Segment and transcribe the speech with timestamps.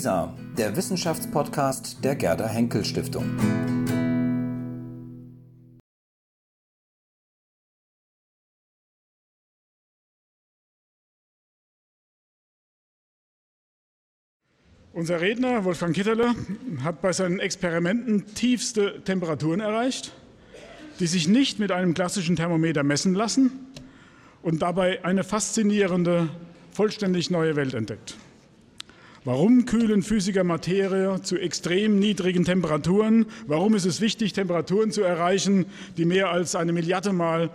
[0.00, 3.36] WISA, der Wissenschaftspodcast der Gerda Henkel Stiftung.
[14.94, 16.34] Unser Redner Wolfgang Kitterle
[16.82, 20.12] hat bei seinen Experimenten tiefste Temperaturen erreicht,
[20.98, 23.50] die sich nicht mit einem klassischen Thermometer messen lassen
[24.40, 26.30] und dabei eine faszinierende,
[26.72, 28.16] vollständig neue Welt entdeckt.
[29.26, 33.26] Warum kühlen Physiker Materie zu extrem niedrigen Temperaturen?
[33.46, 35.66] Warum ist es wichtig, Temperaturen zu erreichen,
[35.98, 37.50] die mehr als eine Milliarde Mal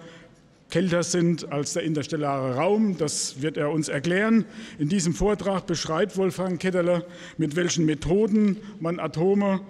[0.70, 3.00] kälter sind als der interstellare Raum?
[3.00, 4.46] Das wird er uns erklären.
[4.78, 7.04] In diesem Vortrag beschreibt Wolfgang Ketterle,
[7.40, 9.62] mit welchen Methoden man Atome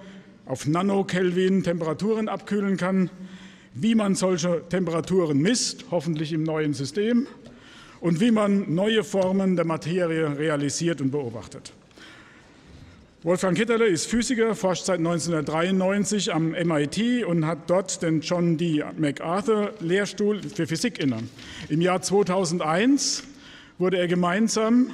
[0.46, 3.10] auf Nanokelvin Temperaturen abkühlen kann,
[3.74, 7.26] wie man solche Temperaturen misst, hoffentlich im neuen System,
[8.02, 11.72] und wie man neue Formen der Materie realisiert und beobachtet.
[13.26, 18.84] Wolfgang Kitterle ist Physiker, forscht seit 1993 am MIT und hat dort den John D.
[19.00, 21.24] MacArthur Lehrstuhl für Physik inne.
[21.68, 23.24] Im Jahr 2001
[23.80, 24.92] wurde er gemeinsam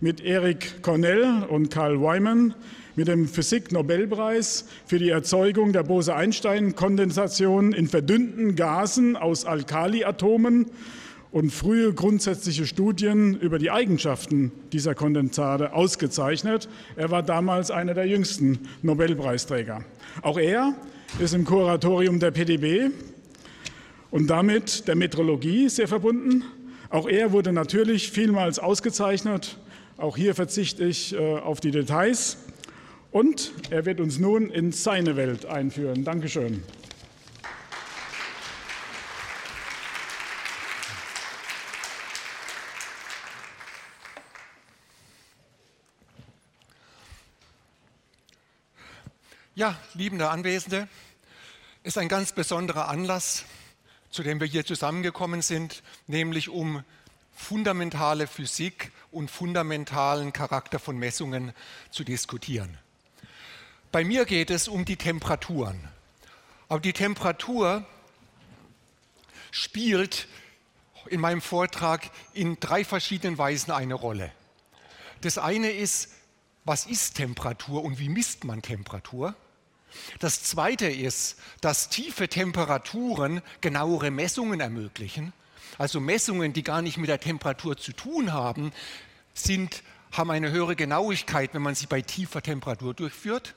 [0.00, 2.54] mit Eric Cornell und Carl Wyman
[2.94, 10.66] mit dem Physik-Nobelpreis für die Erzeugung der Bose-Einstein-Kondensation in verdünnten Gasen aus Alkaliatomen
[11.32, 16.68] und frühe grundsätzliche Studien über die Eigenschaften dieser Kondensate ausgezeichnet.
[16.94, 19.84] Er war damals einer der jüngsten Nobelpreisträger.
[20.20, 20.74] Auch er
[21.18, 22.90] ist im Kuratorium der PDB
[24.10, 26.44] und damit der Metrologie sehr verbunden.
[26.90, 29.58] Auch er wurde natürlich vielmals ausgezeichnet.
[29.96, 32.36] Auch hier verzichte ich äh, auf die Details.
[33.10, 36.04] Und er wird uns nun in seine Welt einführen.
[36.04, 36.62] Dankeschön.
[49.54, 50.88] Ja, liebende Anwesende,
[51.82, 53.44] ist ein ganz besonderer Anlass,
[54.08, 56.82] zu dem wir hier zusammengekommen sind, nämlich um
[57.32, 61.52] fundamentale Physik und fundamentalen Charakter von Messungen
[61.90, 62.78] zu diskutieren.
[63.90, 65.86] Bei mir geht es um die Temperaturen.
[66.70, 67.84] Aber die Temperatur
[69.50, 70.28] spielt
[71.08, 74.32] in meinem Vortrag in drei verschiedenen Weisen eine Rolle.
[75.20, 76.08] Das eine ist,
[76.64, 79.36] was ist Temperatur und wie misst man Temperatur?
[80.18, 85.32] Das Zweite ist, dass tiefe Temperaturen genauere Messungen ermöglichen.
[85.78, 88.72] Also Messungen, die gar nicht mit der Temperatur zu tun haben,
[89.34, 89.82] sind,
[90.12, 93.54] haben eine höhere Genauigkeit, wenn man sie bei tiefer Temperatur durchführt.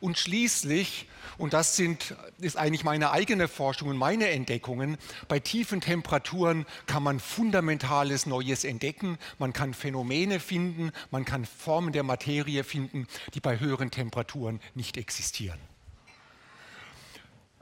[0.00, 4.96] Und schließlich, und das sind, ist eigentlich meine eigene Forschung und meine Entdeckungen,
[5.28, 11.92] bei tiefen Temperaturen kann man fundamentales Neues entdecken, man kann Phänomene finden, man kann Formen
[11.92, 15.58] der Materie finden, die bei höheren Temperaturen nicht existieren.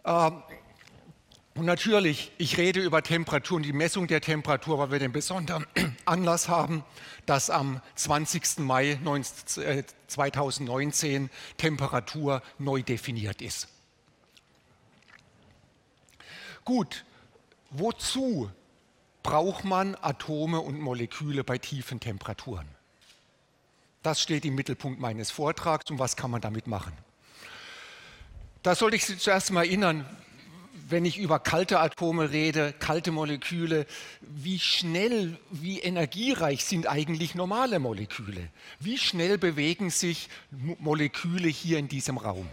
[0.05, 0.43] Ähm,
[1.57, 5.67] und natürlich, ich rede über Temperatur und die Messung der Temperatur, weil wir den besonderen
[6.05, 6.85] Anlass haben,
[7.25, 8.59] dass am 20.
[8.59, 8.99] Mai
[10.07, 13.69] 2019 äh, Temperatur neu definiert ist.
[16.65, 17.05] Gut,
[17.71, 18.51] wozu
[19.23, 22.69] braucht man Atome und Moleküle bei tiefen Temperaturen?
[24.03, 26.93] Das steht im Mittelpunkt meines Vortrags und was kann man damit machen?
[28.63, 30.05] Da sollte ich Sie zuerst mal erinnern,
[30.89, 33.87] wenn ich über kalte Atome rede, kalte Moleküle,
[34.21, 38.51] wie schnell, wie energiereich sind eigentlich normale Moleküle?
[38.79, 42.49] Wie schnell bewegen sich Moleküle hier in diesem Raum?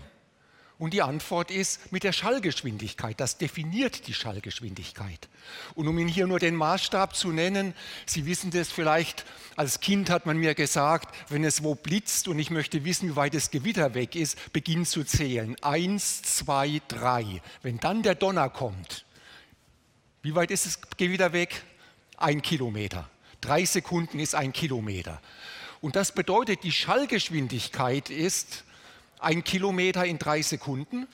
[0.83, 3.17] Und die Antwort ist mit der Schallgeschwindigkeit.
[3.17, 5.29] Das definiert die Schallgeschwindigkeit.
[5.75, 7.73] Und um Ihnen hier nur den Maßstab zu nennen,
[8.05, 9.23] Sie wissen das vielleicht,
[9.55, 13.15] als Kind hat man mir gesagt, wenn es wo blitzt und ich möchte wissen, wie
[13.15, 15.55] weit das Gewitter weg ist, beginn zu zählen.
[15.61, 17.41] Eins, zwei, drei.
[17.61, 19.05] Wenn dann der Donner kommt,
[20.21, 21.63] wie weit ist das Gewitter weg?
[22.17, 23.09] Ein Kilometer.
[23.39, 25.21] Drei Sekunden ist ein Kilometer.
[25.79, 28.65] Und das bedeutet, die Schallgeschwindigkeit ist,
[29.23, 31.07] ein Kilometer in drei Sekunden.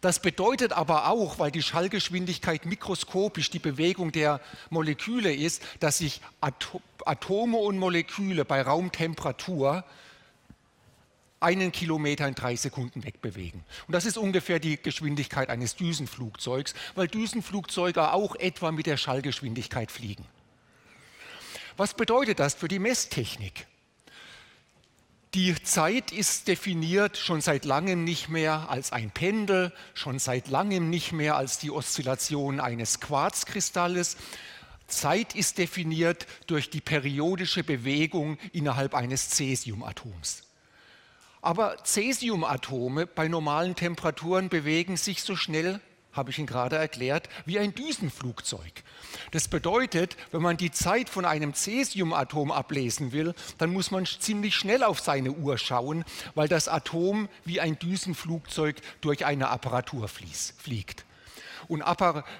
[0.00, 6.20] Das bedeutet aber auch, weil die Schallgeschwindigkeit mikroskopisch die Bewegung der Moleküle ist, dass sich
[6.40, 9.84] Atome und Moleküle bei Raumtemperatur
[11.38, 13.62] einen Kilometer in drei Sekunden wegbewegen.
[13.86, 19.90] Und das ist ungefähr die Geschwindigkeit eines Düsenflugzeugs, weil Düsenflugzeuge auch etwa mit der Schallgeschwindigkeit
[19.90, 20.24] fliegen.
[21.76, 23.66] Was bedeutet das für die Messtechnik?
[25.34, 30.90] Die Zeit ist definiert schon seit langem nicht mehr als ein Pendel, schon seit langem
[30.90, 34.18] nicht mehr als die Oszillation eines Quarzkristalles.
[34.88, 40.42] Zeit ist definiert durch die periodische Bewegung innerhalb eines Cäsiumatoms.
[41.40, 45.80] Aber Cäsiumatome bei normalen Temperaturen bewegen sich so schnell,
[46.12, 48.82] habe ich Ihnen gerade erklärt, wie ein Düsenflugzeug.
[49.30, 54.54] Das bedeutet, wenn man die Zeit von einem Cäsiumatom ablesen will, dann muss man ziemlich
[54.54, 56.04] schnell auf seine Uhr schauen,
[56.34, 61.04] weil das Atom wie ein Düsenflugzeug durch eine Apparatur fliegt.
[61.68, 61.82] Und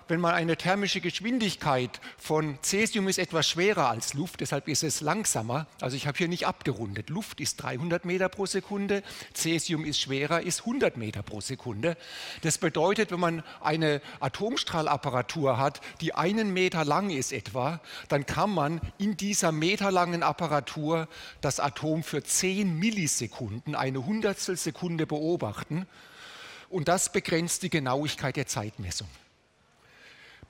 [0.08, 5.00] wenn man eine thermische Geschwindigkeit von Cäsium ist etwas schwerer als Luft, deshalb ist es
[5.00, 5.66] langsamer.
[5.80, 7.10] Also ich habe hier nicht abgerundet.
[7.10, 9.02] Luft ist 300 Meter pro Sekunde,
[9.34, 11.96] Cäsium ist schwerer, ist 100 Meter pro Sekunde.
[12.42, 18.50] Das bedeutet, wenn man eine Atomstrahlapparatur hat, die einen Meter lang ist etwa, dann kann
[18.50, 21.08] man in dieser meterlangen Apparatur
[21.40, 25.86] das Atom für 10 Millisekunden, eine Hundertstel Sekunde beobachten
[26.72, 29.08] und das begrenzt die Genauigkeit der Zeitmessung.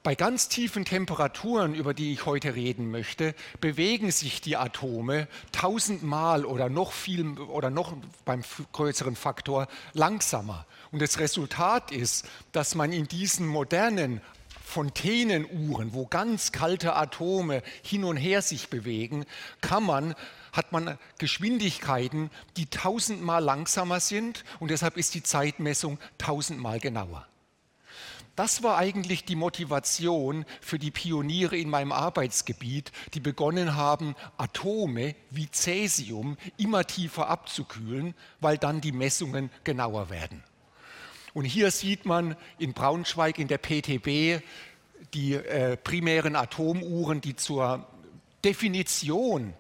[0.03, 6.45] Bei ganz tiefen Temperaturen, über die ich heute reden möchte, bewegen sich die Atome tausendmal
[6.45, 8.43] oder noch viel oder noch beim
[8.73, 10.67] größeren Faktor langsamer.
[10.91, 14.21] Und das Resultat ist, dass man in diesen modernen
[14.65, 19.25] Fontänenuhren, wo ganz kalte Atome hin und her sich bewegen,
[19.61, 20.17] kann man
[20.53, 27.27] hat man Geschwindigkeiten, die tausendmal langsamer sind und deshalb ist die Zeitmessung tausendmal genauer.
[28.37, 35.15] Das war eigentlich die Motivation für die Pioniere in meinem Arbeitsgebiet, die begonnen haben, Atome
[35.31, 40.43] wie Cäsium immer tiefer abzukühlen, weil dann die Messungen genauer werden.
[41.35, 44.43] Und hier sieht man in Braunschweig in der PTB
[45.13, 47.87] die äh, primären Atomuhren, die zur
[48.45, 49.53] Definition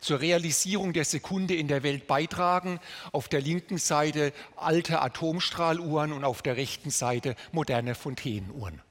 [0.00, 2.80] zur Realisierung der Sekunde in der Welt beitragen.
[3.12, 8.82] Auf der linken Seite alte Atomstrahluhren und auf der rechten Seite moderne Fontänenuhren.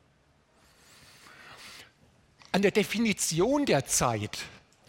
[2.52, 4.40] An der Definition der Zeit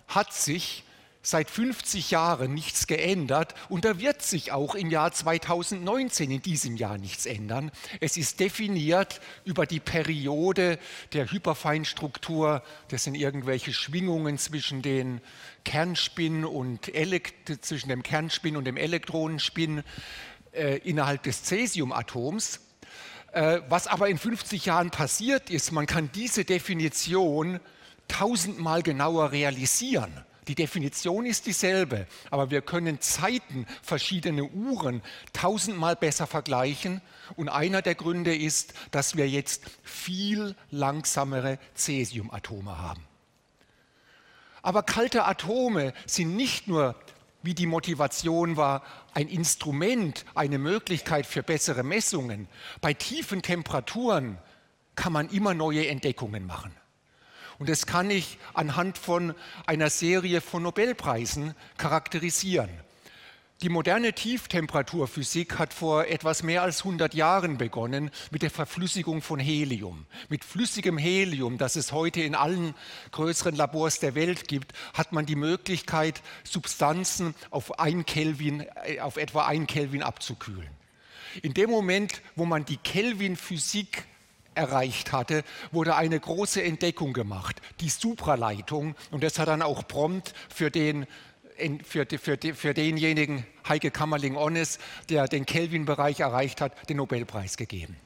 [0.08, 0.84] hat sich
[1.26, 6.76] seit 50 Jahren nichts geändert und da wird sich auch im Jahr 2019, in diesem
[6.76, 7.72] Jahr, nichts ändern.
[8.00, 10.78] Es ist definiert über die Periode
[11.12, 12.62] der Hyperfeinstruktur.
[12.88, 15.20] Das sind irgendwelche Schwingungen zwischen den
[15.64, 19.82] Kernspin und Elekt zwischen dem Kernspin und dem Elektronenspin
[20.52, 22.60] äh, innerhalb des Cäsiumatoms.
[23.32, 27.58] Äh, was aber in 50 Jahren passiert ist, man kann diese Definition
[28.06, 30.25] tausendmal genauer realisieren.
[30.48, 35.02] Die Definition ist dieselbe, aber wir können Zeiten verschiedener Uhren
[35.32, 37.02] tausendmal besser vergleichen.
[37.34, 43.02] Und einer der Gründe ist, dass wir jetzt viel langsamere Cäsiumatome haben.
[44.62, 46.94] Aber kalte Atome sind nicht nur,
[47.42, 48.82] wie die Motivation war,
[49.14, 52.48] ein Instrument, eine Möglichkeit für bessere Messungen.
[52.80, 54.38] Bei tiefen Temperaturen
[54.94, 56.72] kann man immer neue Entdeckungen machen.
[57.58, 59.34] Und das kann ich anhand von
[59.66, 62.70] einer Serie von Nobelpreisen charakterisieren.
[63.62, 69.40] Die moderne Tieftemperaturphysik hat vor etwas mehr als 100 Jahren begonnen mit der Verflüssigung von
[69.40, 70.04] Helium.
[70.28, 72.74] Mit flüssigem Helium, das es heute in allen
[73.12, 79.16] größeren Labors der Welt gibt, hat man die Möglichkeit, Substanzen auf, ein Kelvin, äh, auf
[79.16, 80.68] etwa ein Kelvin abzukühlen.
[81.40, 84.04] In dem Moment, wo man die Kelvin-Physik
[84.56, 88.94] erreicht hatte, wurde eine große Entdeckung gemacht, die Supraleitung.
[89.10, 91.06] Und das hat dann auch prompt für den
[91.84, 97.96] für, für, für, denjenigen Heike Kammerling-Onnes, der den Kelvin-Bereich erreicht hat, den Nobelpreis gegeben.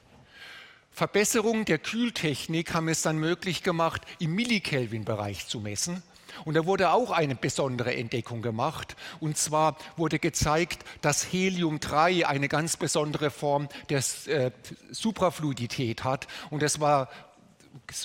[0.92, 6.02] Verbesserungen der Kühltechnik haben es dann möglich gemacht, im Millikelvin-Bereich zu messen.
[6.45, 8.97] Und da wurde auch eine besondere Entdeckung gemacht.
[9.21, 14.51] Und zwar wurde gezeigt, dass Helium-3 eine ganz besondere Form der äh,
[14.91, 16.27] Suprafluidität hat.
[16.51, 17.09] Und das war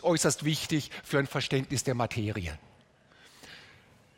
[0.01, 2.57] äußerst wichtig für ein Verständnis der Materie.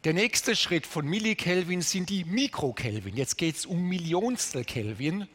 [0.04, 3.18] Der nächste Schritt von Millikelvin sind die Mikrokelvin.
[3.18, 5.28] Jetzt geht es um Millionstel Kelvin.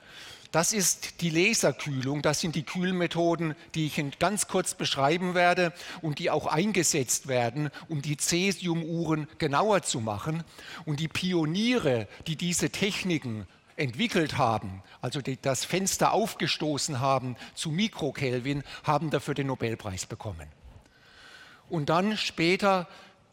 [0.53, 6.19] Das ist die Laserkühlung, das sind die Kühlmethoden, die ich ganz kurz beschreiben werde und
[6.19, 10.45] die auch eingesetzt werden, um die Cäsiumuhren genauer zu machen.
[10.85, 17.71] Und die Pioniere, die diese Techniken entwickelt haben, also die das Fenster aufgestoßen haben zu
[17.71, 20.49] Mikrokelvin, haben dafür den Nobelpreis bekommen.
[21.71, 22.87] Und dann später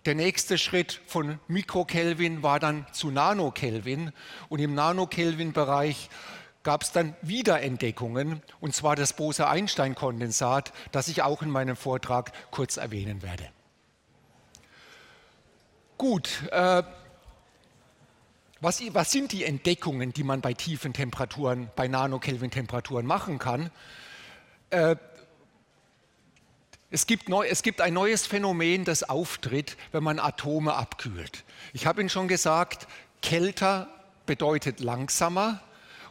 [0.06, 4.14] der nächste Schritt von Mikrokelvin war dann zu Nanokelvin
[4.48, 6.10] und im Nanokelvin-Bereich
[6.70, 12.78] gab es dann Wiederentdeckungen, und zwar das Bose-Einstein-Kondensat, das ich auch in meinem Vortrag kurz
[12.78, 13.50] erwähnen werde.
[15.98, 16.84] Gut, äh,
[18.62, 23.72] was, was, sind die Entdeckungen, die man bei tiefen Temperaturen, bei Nanokelvin-Temperaturen machen kann?
[24.70, 24.96] Äh,
[26.92, 31.46] es gibt, neu, es gibt, ein neues Phänomen, das auftritt, wenn man Atome abkühlt.
[31.74, 32.88] Ich habe Ihnen schon gesagt,
[33.24, 33.88] kälter
[34.28, 35.64] bedeutet langsamer.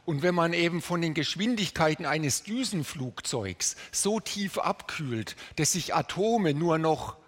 [0.08, 6.54] Und wenn man eben von den Geschwindigkeiten eines Düsenflugzeugs so tief abkühlt, dass sich Atome
[6.54, 7.18] nur noch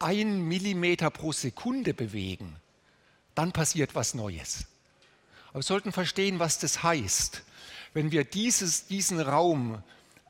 [0.00, 2.54] ein Millimeter pro Sekunde bewegen,
[3.34, 4.66] dann passiert was Neues.
[5.48, 7.42] Aber wir sollten verstehen, was das heißt.
[7.94, 9.82] Wenn wir dieses, diesen Raum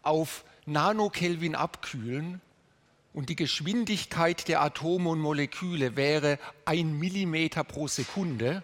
[0.03, 2.41] auf Nanokelvin abkühlen
[3.15, 8.63] und die Geschwindigkeit der Atome und Moleküle wäre ein Millimeter pro Sekunde,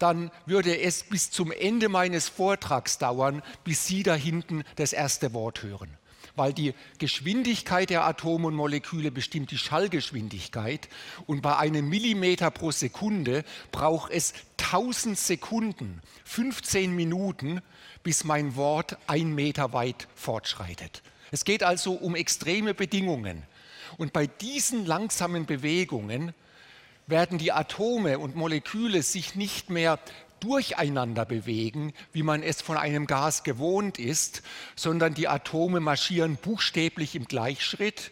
[0.00, 5.32] dann würde es bis zum Ende meines Vortrags dauern, bis Sie da hinten das erste
[5.32, 5.96] Wort hören.
[6.36, 10.88] Weil die Geschwindigkeit der Atome und Moleküle bestimmt die Schallgeschwindigkeit
[11.26, 17.60] und bei einem Millimeter pro Sekunde braucht es 1000 Sekunden, 15 Minuten,
[18.02, 21.02] bis mein Wort ein Meter weit fortschreitet.
[21.30, 23.42] Es geht also um extreme Bedingungen.
[23.98, 26.32] Und bei diesen langsamen Bewegungen
[27.10, 29.98] werden die Atome und Moleküle sich nicht mehr
[30.40, 34.42] durcheinander bewegen, wie man es von einem Gas gewohnt ist,
[34.74, 38.10] sondern die Atome marschieren buchstäblich im Gleichschritt.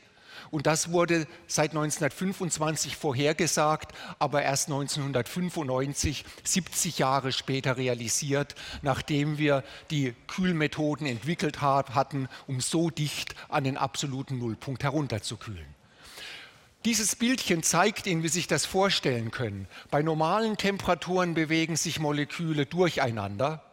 [0.51, 9.63] Und das wurde seit 1925 vorhergesagt, aber erst 1995, 70 Jahre später realisiert, nachdem wir
[9.91, 15.78] die Kühlmethoden entwickelt hatten, um so dicht an den absoluten Nullpunkt herunterzukühlen.
[16.85, 19.67] Dieses Bildchen zeigt Ihnen, wie Sie sich das vorstellen können.
[19.91, 23.65] Bei normalen Temperaturen bewegen sich Moleküle durcheinander.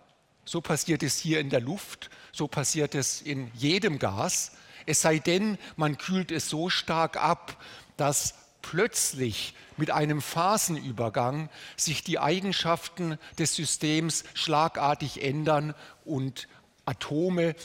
[0.43, 4.53] So passiert es hier in der Luft, so passiert es in jedem Gas.
[4.87, 7.61] Es sei denn, man kühlt es so stark ab,
[7.95, 8.33] dass
[8.63, 16.47] plötzlich mit einem Phasenübergang sich die Eigenschaften des Systems schlagartig ändern und
[16.85, 17.55] Atome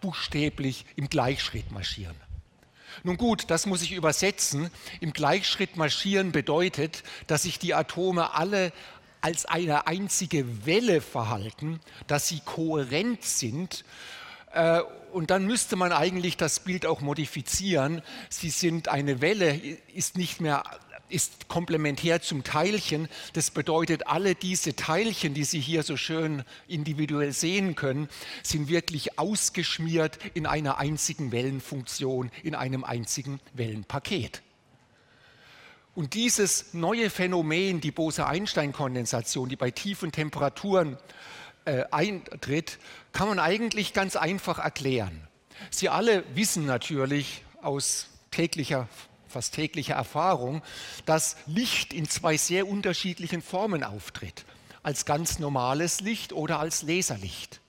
[0.00, 2.16] buchstäblich im Gleichschritt marschieren.
[3.02, 4.70] Nun gut, das muss ich übersetzen.
[5.00, 8.72] Im Gleichschritt marschieren bedeutet, dass sich die Atome alle
[9.20, 13.84] als eine einzige Welle verhalten, dass sie kohärent sind.
[14.52, 14.82] Äh,
[15.12, 18.02] und dann müsste man eigentlich das Bild auch modifizieren.
[18.28, 19.54] Sie sind eine Welle,
[19.94, 20.64] ist nicht mehr
[21.14, 23.08] ist komplementär zum Teilchen.
[23.32, 28.08] Das bedeutet, alle diese Teilchen, die Sie hier so schön individuell sehen können,
[28.42, 34.42] sind wirklich ausgeschmiert in einer einzigen Wellenfunktion, in einem einzigen Wellenpaket.
[35.94, 40.98] Und dieses neue Phänomen, die Bose-Einstein-Kondensation, die bei tiefen Temperaturen
[41.66, 42.78] äh, eintritt,
[43.12, 45.28] kann man eigentlich ganz einfach erklären.
[45.70, 48.88] Sie alle wissen natürlich aus täglicher
[49.34, 50.62] fast tägliche Erfahrung,
[51.06, 54.44] dass Licht in zwei sehr unterschiedlichen Formen auftritt.
[54.84, 57.60] Als ganz normales Licht oder als Laserlicht.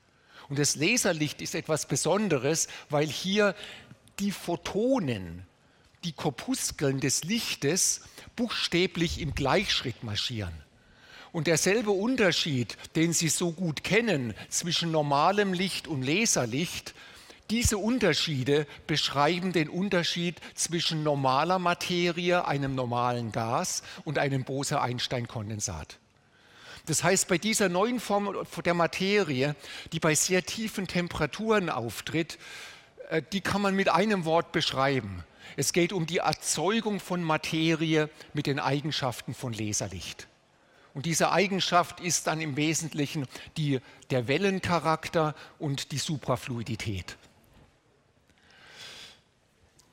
[0.48, 3.55] Und das Laserlicht ist etwas Besonderes, weil hier
[4.19, 5.43] die Photonen,
[6.03, 8.01] die Korpuskeln des Lichtes
[8.36, 10.53] buchstäblich im Gleichschritt marschieren.
[11.31, 16.93] Und derselbe Unterschied, den Sie so gut kennen zwischen normalem Licht und Laserlicht,
[17.49, 25.99] diese Unterschiede beschreiben den Unterschied zwischen normaler Materie, einem normalen Gas und einem Bose-Einstein-Kondensat.
[26.87, 29.55] Das heißt, bei dieser neuen Form der Materie,
[29.91, 32.37] die bei sehr tiefen Temperaturen auftritt,
[33.09, 35.23] äh, die kann man mit einem Wort beschreiben.
[35.57, 40.27] Es geht um die Erzeugung von Materie mit den Eigenschaften von Laserlicht.
[40.93, 47.17] Und diese Eigenschaft ist dann im Wesentlichen die, der Wellencharakter und die Suprafluidität.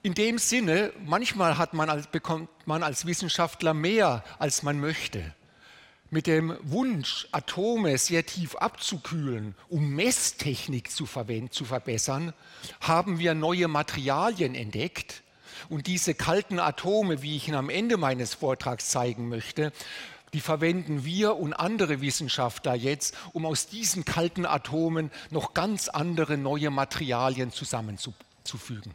[0.04, 5.32] In dem Sinne, manchmal hat man als, bekommt man als Wissenschaftler mehr, als man möchte.
[6.10, 11.06] Mit dem Wunsch, Atome sehr tief abzukühlen, um Messtechnik zu,
[11.50, 12.32] zu verbessern,
[12.80, 15.22] haben wir neue Materialien entdeckt.
[15.68, 19.72] Und diese kalten Atome, wie ich Ihnen am Ende meines Vortrags zeigen möchte,
[20.34, 26.36] die verwenden wir und andere Wissenschaftler jetzt, um aus diesen kalten Atomen noch ganz andere
[26.36, 28.94] neue Materialien zusammenzufügen.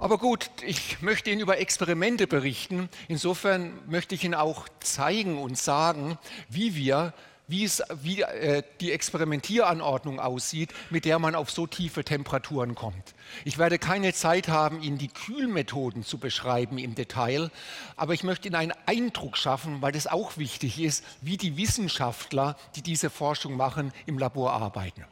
[0.00, 2.88] Aber gut, ich möchte Ihnen über Experimente berichten.
[3.08, 7.12] Insofern möchte ich Ihnen auch zeigen und sagen, wie wir
[7.48, 13.14] wie, es, wie äh, die Experimentieranordnung aussieht, mit der man auf so tiefe Temperaturen kommt.
[13.44, 17.50] Ich werde keine Zeit haben, Ihnen die Kühlmethoden zu beschreiben im Detail,
[17.96, 22.56] aber ich möchte Ihnen einen Eindruck schaffen, weil das auch wichtig ist, wie die Wissenschaftler,
[22.76, 25.04] die diese Forschung machen, im Labor arbeiten.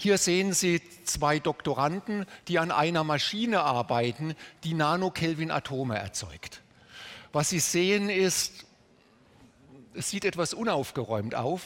[0.00, 6.62] Hier sehen Sie zwei Doktoranden, die an einer Maschine arbeiten, die Nanokelvin-Atome erzeugt.
[7.32, 8.64] Was Sie sehen ist
[9.98, 11.62] es sieht etwas unaufgeräumt auf,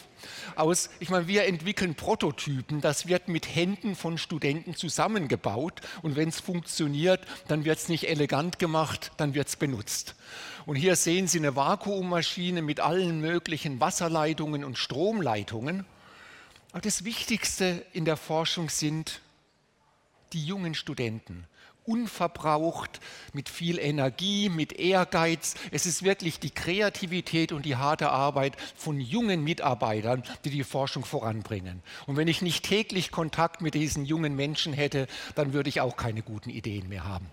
[0.56, 0.88] aus.
[1.00, 6.40] Ich meine, wir entwickeln Prototypen, das wird mit Händen von Studenten zusammengebaut und wenn es
[6.40, 10.14] funktioniert, dann wird es nicht elegant gemacht, dann wird es benutzt.
[10.64, 15.84] Und hier sehen Sie eine Vakuummaschine mit allen möglichen Wasserleitungen und Stromleitungen.
[16.72, 19.20] Aber das Wichtigste in der Forschung sind
[20.32, 21.46] die jungen Studenten
[21.84, 23.00] unverbraucht,
[23.32, 25.54] mit viel Energie, mit Ehrgeiz.
[25.70, 31.04] Es ist wirklich die Kreativität und die harte Arbeit von jungen Mitarbeitern, die die Forschung
[31.04, 31.82] voranbringen.
[32.06, 35.96] Und wenn ich nicht täglich Kontakt mit diesen jungen Menschen hätte, dann würde ich auch
[35.96, 37.26] keine guten Ideen mehr haben.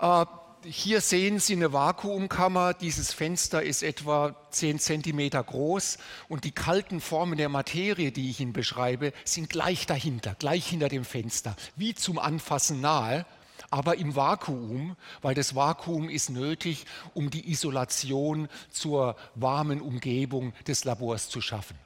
[0.00, 0.26] Äh,
[0.64, 2.74] hier sehen Sie eine Vakuumkammer.
[2.74, 8.40] Dieses Fenster ist etwa 10 cm groß und die kalten Formen der Materie, die ich
[8.40, 13.26] Ihnen beschreibe, sind gleich dahinter, gleich hinter dem Fenster, wie zum Anfassen nahe,
[13.70, 20.84] aber im Vakuum, weil das Vakuum ist nötig, um die Isolation zur warmen Umgebung des
[20.84, 21.76] Labors zu schaffen.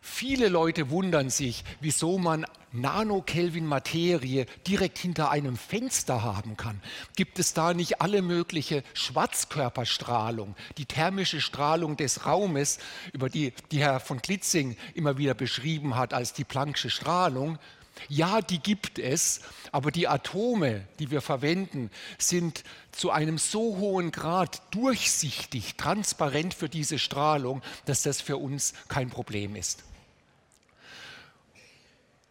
[0.00, 6.80] Viele Leute wundern sich, wieso man Nanokelvin-Materie direkt hinter einem Fenster haben kann.
[7.16, 12.78] Gibt es da nicht alle mögliche Schwarzkörperstrahlung, die thermische Strahlung des Raumes,
[13.12, 17.58] über die, die Herr von Klitzing immer wieder beschrieben hat als die Planck'sche Strahlung?
[18.08, 19.40] Ja, die gibt es,
[19.72, 26.68] aber die Atome, die wir verwenden, sind zu einem so hohen Grad durchsichtig, transparent für
[26.68, 29.84] diese Strahlung, dass das für uns kein Problem ist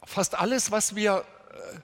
[0.08, 1.80] fast alles, was wir, äh,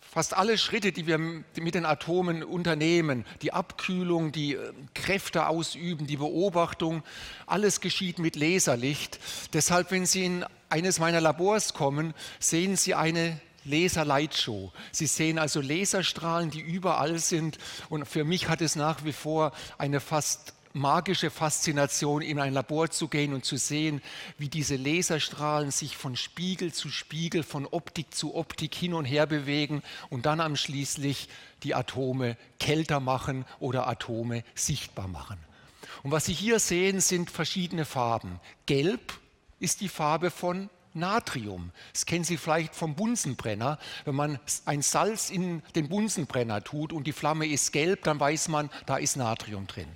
[0.00, 6.06] fast alle Schritte, die wir mit den Atomen unternehmen, die Abkühlung, die äh, Kräfte ausüben,
[6.06, 7.02] die Beobachtung,
[7.46, 9.20] alles geschieht mit Laserlicht.
[9.52, 14.72] Deshalb, wenn Sie in eines meiner Labors kommen, sehen Sie eine Laserlightshow.
[14.92, 17.58] Sie sehen also Laserstrahlen, die überall sind.
[17.88, 22.90] Und für mich hat es nach wie vor eine fast magische Faszination, in ein Labor
[22.90, 24.02] zu gehen und zu sehen,
[24.36, 29.26] wie diese Laserstrahlen sich von Spiegel zu Spiegel, von Optik zu Optik hin und her
[29.26, 31.28] bewegen und dann am schließlich
[31.62, 35.38] die Atome kälter machen oder Atome sichtbar machen.
[36.02, 38.40] Und was Sie hier sehen, sind verschiedene Farben.
[38.66, 39.18] Gelb
[39.60, 41.70] ist die Farbe von Natrium.
[41.92, 43.78] Das kennen Sie vielleicht vom Bunsenbrenner.
[44.04, 48.48] Wenn man ein Salz in den Bunsenbrenner tut und die Flamme ist gelb, dann weiß
[48.48, 49.88] man, da ist Natrium drin.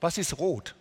[0.00, 0.74] Was ist rot?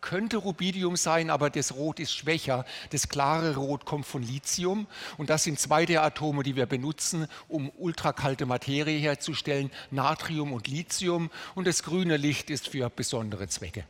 [0.00, 2.66] Könnte Rubidium sein, aber das Rot ist schwächer.
[2.90, 7.26] Das klare Rot kommt von Lithium und das sind zwei der Atome, die wir benutzen,
[7.48, 13.86] um ultrakalte Materie herzustellen, Natrium und Lithium und das grüne Licht ist für besondere Zwecke.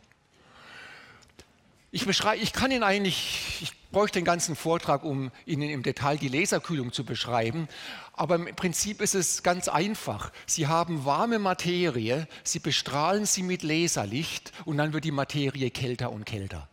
[1.94, 6.16] Ich, beschreibe, ich kann Ihnen eigentlich, ich bräuchte den ganzen Vortrag, um Ihnen im Detail
[6.16, 7.68] die Laserkühlung zu beschreiben,
[8.14, 10.32] aber im Prinzip ist es ganz einfach.
[10.44, 16.10] Sie haben warme Materie, Sie bestrahlen sie mit Laserlicht und dann wird die Materie kälter
[16.10, 16.68] und kälter.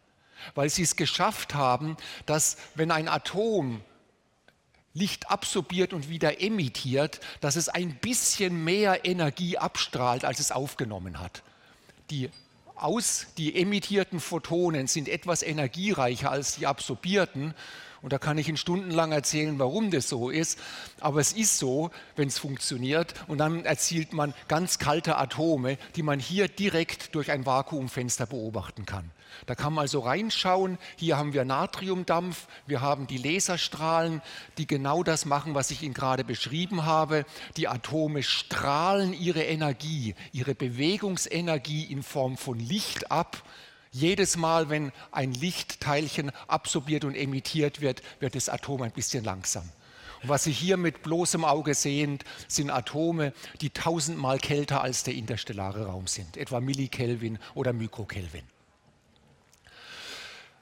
[0.55, 3.81] Weil Sie es geschafft haben, dass wenn ein Atom
[4.95, 11.19] Licht absorbiert und wieder emittiert, dass es ein bisschen mehr Energie abstrahlt, als es aufgenommen
[11.19, 11.43] hat.
[12.09, 12.31] Die
[12.83, 17.53] aus, die emittierten Photonen sind etwas energiereicher als die absorbierten.
[18.01, 20.57] Und da kann ich Ihnen stundenlang erzählen, warum das so ist.
[20.99, 23.13] Aber es ist so, wenn es funktioniert.
[23.27, 28.85] Und dann erzielt man ganz kalte Atome, die man hier direkt durch ein Vakuumfenster beobachten
[28.85, 29.11] kann.
[29.45, 30.77] Da kann man also reinschauen.
[30.95, 34.21] Hier haben wir Natriumdampf, wir haben die Laserstrahlen,
[34.57, 37.25] die genau das machen, was ich Ihnen gerade beschrieben habe.
[37.57, 43.43] Die Atome strahlen ihre Energie, ihre Bewegungsenergie in Form von Licht ab.
[43.91, 49.69] Jedes Mal, wenn ein Lichtteilchen absorbiert und emittiert wird, wird das Atom ein bisschen langsam.
[50.23, 55.15] Und was Sie hier mit bloßem Auge sehen, sind Atome, die tausendmal kälter als der
[55.15, 58.43] interstellare Raum sind, etwa Millikelvin oder Mikrokelvin.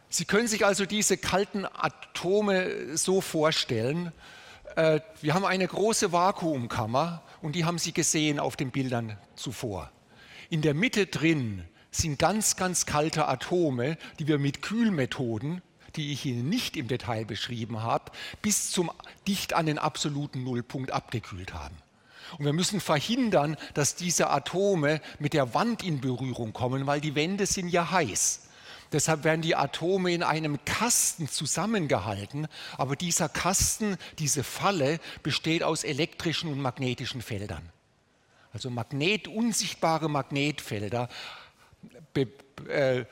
[0.10, 4.12] Sie können sich also diese kalten Atome so vorstellen.
[4.76, 9.92] Äh, wir haben eine große Vakuumkammer und die haben Sie gesehen auf den Bildern zuvor.
[10.50, 15.62] In der Mitte drin sind ganz, ganz kalte Atome, die wir mit Kühlmethoden,
[15.96, 18.92] die ich Ihnen nicht im Detail beschrieben habe, bis zum
[19.28, 21.76] dicht an den absoluten Nullpunkt abgekühlt haben.
[22.38, 27.16] Und wir müssen verhindern, dass diese Atome mit der Wand in Berührung kommen, weil die
[27.16, 28.42] Wände sind ja heiß.
[28.92, 32.48] Deshalb werden die Atome in einem Kasten zusammengehalten,
[32.78, 37.72] aber dieser Kasten, diese Falle besteht aus elektrischen und magnetischen Feldern.
[38.52, 41.08] Also Magnet, unsichtbare Magnetfelder
[42.14, 42.28] be,
[42.68, 43.06] äh,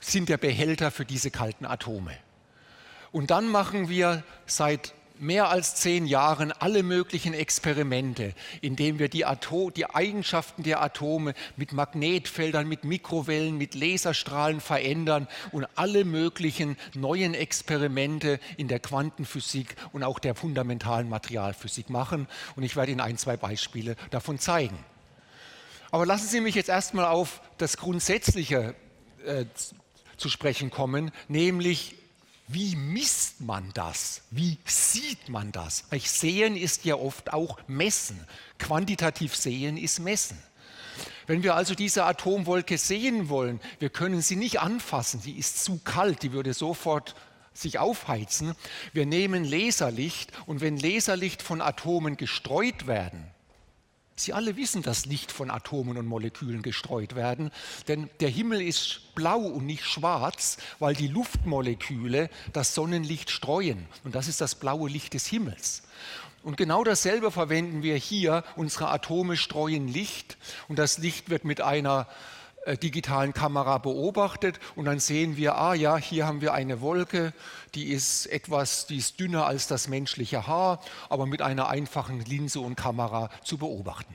[0.00, 2.16] sind der Behälter für diese kalten Atome.
[3.12, 9.08] Und dann machen wir seit mehr als zehn Jahren alle möglichen Experimente, in denen wir
[9.08, 16.04] die, Atom, die Eigenschaften der Atome mit Magnetfeldern, mit Mikrowellen, mit Laserstrahlen verändern und alle
[16.04, 22.28] möglichen neuen Experimente in der Quantenphysik und auch der fundamentalen Materialphysik machen.
[22.56, 24.78] Und ich werde Ihnen ein, zwei Beispiele davon zeigen.
[25.90, 28.74] Aber lassen Sie mich jetzt erstmal auf das Grundsätzliche
[29.24, 29.44] äh,
[30.16, 31.94] zu sprechen kommen, nämlich
[32.48, 34.22] wie misst man das?
[34.30, 35.84] Wie sieht man das?
[35.90, 38.18] Weil sehen ist ja oft auch messen.
[38.58, 40.38] Quantitativ sehen ist messen.
[41.26, 45.78] Wenn wir also diese Atomwolke sehen wollen, wir können sie nicht anfassen, sie ist zu
[45.84, 47.14] kalt, die würde sofort
[47.52, 48.54] sich aufheizen.
[48.94, 53.26] Wir nehmen Laserlicht und wenn Laserlicht von Atomen gestreut werden,
[54.18, 57.50] Sie alle wissen, dass Licht von Atomen und Molekülen gestreut werden,
[57.86, 63.86] denn der Himmel ist blau und nicht schwarz, weil die Luftmoleküle das Sonnenlicht streuen.
[64.04, 65.82] Und das ist das blaue Licht des Himmels.
[66.42, 68.44] Und genau dasselbe verwenden wir hier.
[68.56, 70.36] Unsere Atome streuen Licht
[70.68, 72.06] und das Licht wird mit einer
[72.82, 77.32] digitalen Kamera beobachtet und dann sehen wir, ah ja, hier haben wir eine Wolke,
[77.74, 82.60] die ist etwas, die ist dünner als das menschliche Haar, aber mit einer einfachen Linse
[82.60, 84.14] und Kamera zu beobachten.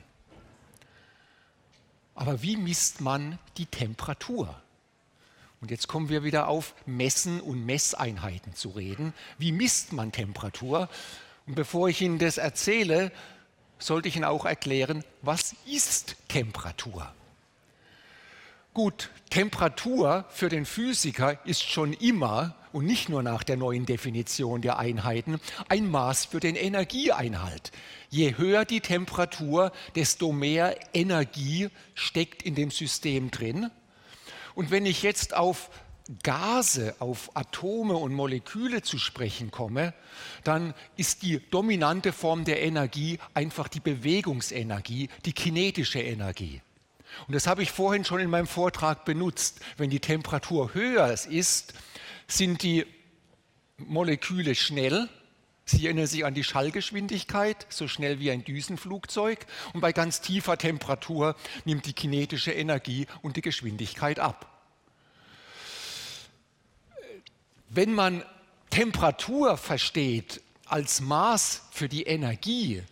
[2.14, 4.54] Aber wie misst man die Temperatur?
[5.60, 9.14] Und jetzt kommen wir wieder auf Messen und Messeinheiten zu reden.
[9.38, 10.88] Wie misst man Temperatur?
[11.46, 13.10] Und bevor ich Ihnen das erzähle,
[13.78, 17.12] sollte ich Ihnen auch erklären, was ist Temperatur?
[18.74, 24.62] Gut, Temperatur für den Physiker ist schon immer und nicht nur nach der neuen Definition
[24.62, 27.70] der Einheiten ein Maß für den Energieeinhalt.
[28.10, 33.70] Je höher die Temperatur, desto mehr Energie steckt in dem System drin.
[34.56, 35.70] Und wenn ich jetzt auf
[36.24, 39.94] Gase, auf Atome und Moleküle zu sprechen komme,
[40.42, 46.60] dann ist die dominante Form der Energie einfach die Bewegungsenergie, die kinetische Energie.
[47.26, 49.60] Und das habe ich vorhin schon in meinem Vortrag benutzt.
[49.76, 51.74] Wenn die Temperatur höher ist,
[52.26, 52.86] sind die
[53.78, 55.08] Moleküle schnell.
[55.66, 59.46] Sie erinnern sich an die Schallgeschwindigkeit, so schnell wie ein Düsenflugzeug.
[59.72, 64.50] Und bei ganz tiefer Temperatur nimmt die kinetische Energie und die Geschwindigkeit ab.
[67.70, 68.22] Wenn man
[68.70, 72.82] Temperatur versteht als Maß für die Energie,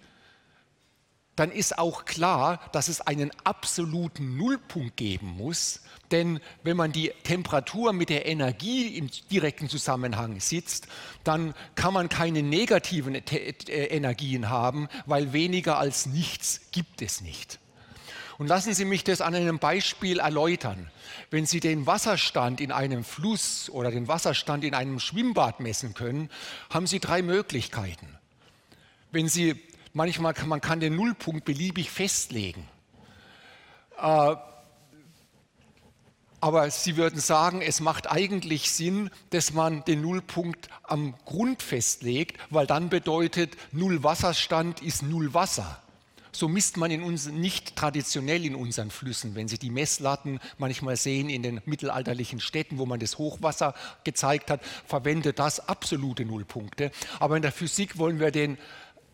[1.37, 5.81] dann ist auch klar, dass es einen absoluten Nullpunkt geben muss.
[6.11, 10.89] Denn wenn man die Temperatur mit der Energie im direkten Zusammenhang sitzt,
[11.25, 17.59] dann kann man keine negativen äh, Energien haben, weil weniger als nichts gibt es nicht.
[18.37, 20.91] Und lassen Sie mich das an einem Beispiel erläutern.
[21.31, 26.29] Wenn Sie den Wasserstand in einem Fluss oder den Wasserstand in einem Schwimmbad messen können,
[26.69, 28.19] haben Sie drei Möglichkeiten.
[29.13, 29.63] Wenn Sie
[29.93, 32.67] Manchmal kann man kann den Nullpunkt beliebig festlegen.
[33.99, 34.37] Äh,
[36.41, 42.37] aber Sie würden sagen, es macht eigentlich Sinn, dass man den Nullpunkt am Grund festlegt,
[42.51, 45.81] weil dann bedeutet, Null Wasserstand ist Null Wasser.
[46.35, 49.35] So misst man in uns nicht traditionell in unseren Flüssen.
[49.35, 54.51] Wenn Sie die Messlatten manchmal sehen in den mittelalterlichen Städten, wo man das Hochwasser gezeigt
[54.51, 56.91] hat, verwendet das absolute Nullpunkte.
[57.21, 58.57] Aber in der Physik wollen wir den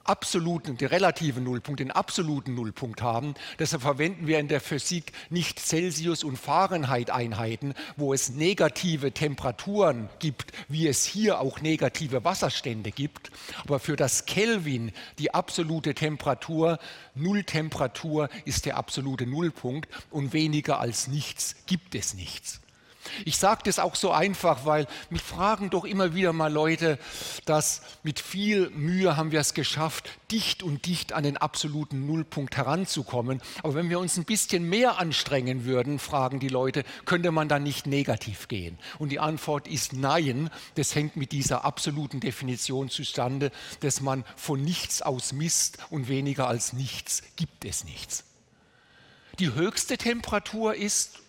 [0.09, 3.35] absoluten, den relativen Nullpunkt, den absoluten Nullpunkt haben.
[3.59, 10.53] Deshalb verwenden wir in der Physik nicht Celsius- und Fahrenheit-Einheiten, wo es negative Temperaturen gibt,
[10.69, 13.31] wie es hier auch negative Wasserstände gibt.
[13.65, 16.79] Aber für das Kelvin, die absolute Temperatur,
[17.15, 22.61] Nulltemperatur ist der absolute Nullpunkt und weniger als nichts gibt es nichts.
[23.25, 26.99] Ich sage das auch so einfach, weil mich fragen doch immer wieder mal Leute,
[27.45, 32.57] dass mit viel Mühe haben wir es geschafft, dicht und dicht an den absoluten Nullpunkt
[32.57, 33.41] heranzukommen.
[33.63, 37.63] Aber wenn wir uns ein bisschen mehr anstrengen würden, fragen die Leute, könnte man dann
[37.63, 38.79] nicht negativ gehen?
[38.99, 40.51] Und die Antwort ist nein.
[40.75, 46.49] Das hängt mit dieser absoluten Definition zustande, dass man von nichts aus misst und weniger
[46.49, 48.25] als nichts gibt es nichts.
[49.39, 51.21] Die höchste Temperatur ist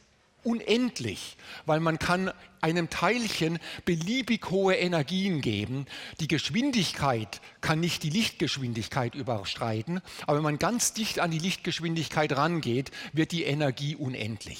[0.43, 5.86] unendlich, weil man kann einem Teilchen beliebig hohe Energien geben.
[6.19, 12.36] Die Geschwindigkeit kann nicht die Lichtgeschwindigkeit überstreiten, aber wenn man ganz dicht an die Lichtgeschwindigkeit
[12.36, 14.60] rangeht, wird die Energie unendlich.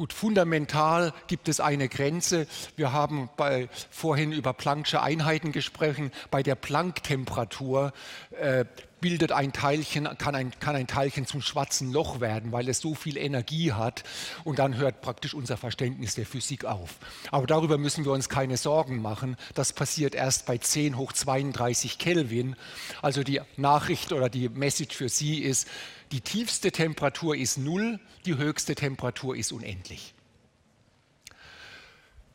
[0.00, 2.46] Gut, fundamental gibt es eine Grenze.
[2.74, 6.10] Wir haben bei, vorhin über Planck'sche Einheiten gesprochen.
[6.30, 7.92] Bei der Planck-Temperatur
[8.30, 8.64] äh,
[9.00, 12.94] bildet ein Teilchen, kann ein, kann ein Teilchen zum schwarzen Loch werden, weil es so
[12.94, 14.04] viel Energie hat.
[14.44, 16.96] Und dann hört praktisch unser Verständnis der Physik auf.
[17.30, 19.36] Aber darüber müssen wir uns keine Sorgen machen.
[19.54, 22.56] Das passiert erst bei 10 hoch 32 Kelvin.
[23.02, 25.68] Also die Nachricht oder die Message für Sie ist,
[26.12, 30.14] die tiefste Temperatur ist null, die höchste Temperatur ist unendlich.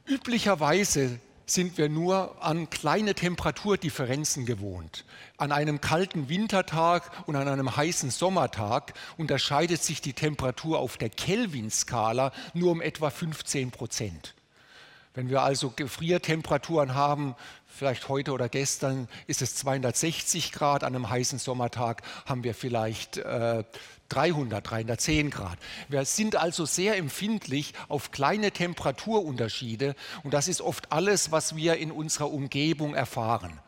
[0.06, 5.06] Üblicherweise sind wir nur an kleine Temperaturdifferenzen gewohnt.
[5.38, 11.10] An einem kalten Wintertag und an einem heißen Sommertag unterscheidet sich die Temperatur auf der
[11.10, 14.34] Kelvin-Skala nur um etwa 15 Prozent.
[15.14, 17.36] Wenn wir also Gefriertemperaturen haben,
[17.68, 23.18] vielleicht heute oder gestern ist es 260 Grad, an einem heißen Sommertag haben wir vielleicht
[23.18, 23.64] äh,
[24.10, 25.58] 300, 310 Grad.
[25.90, 31.78] Wir sind also sehr empfindlich auf kleine Temperaturunterschiede und das ist oft alles, was wir
[31.78, 33.60] in unserer Umgebung erfahren.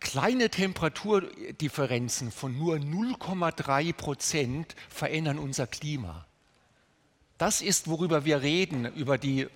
[0.00, 6.24] Kleine Temperaturdifferenzen von nur 0,3 Prozent verändern unser Klima.
[7.36, 9.48] Das ist, worüber wir reden, über die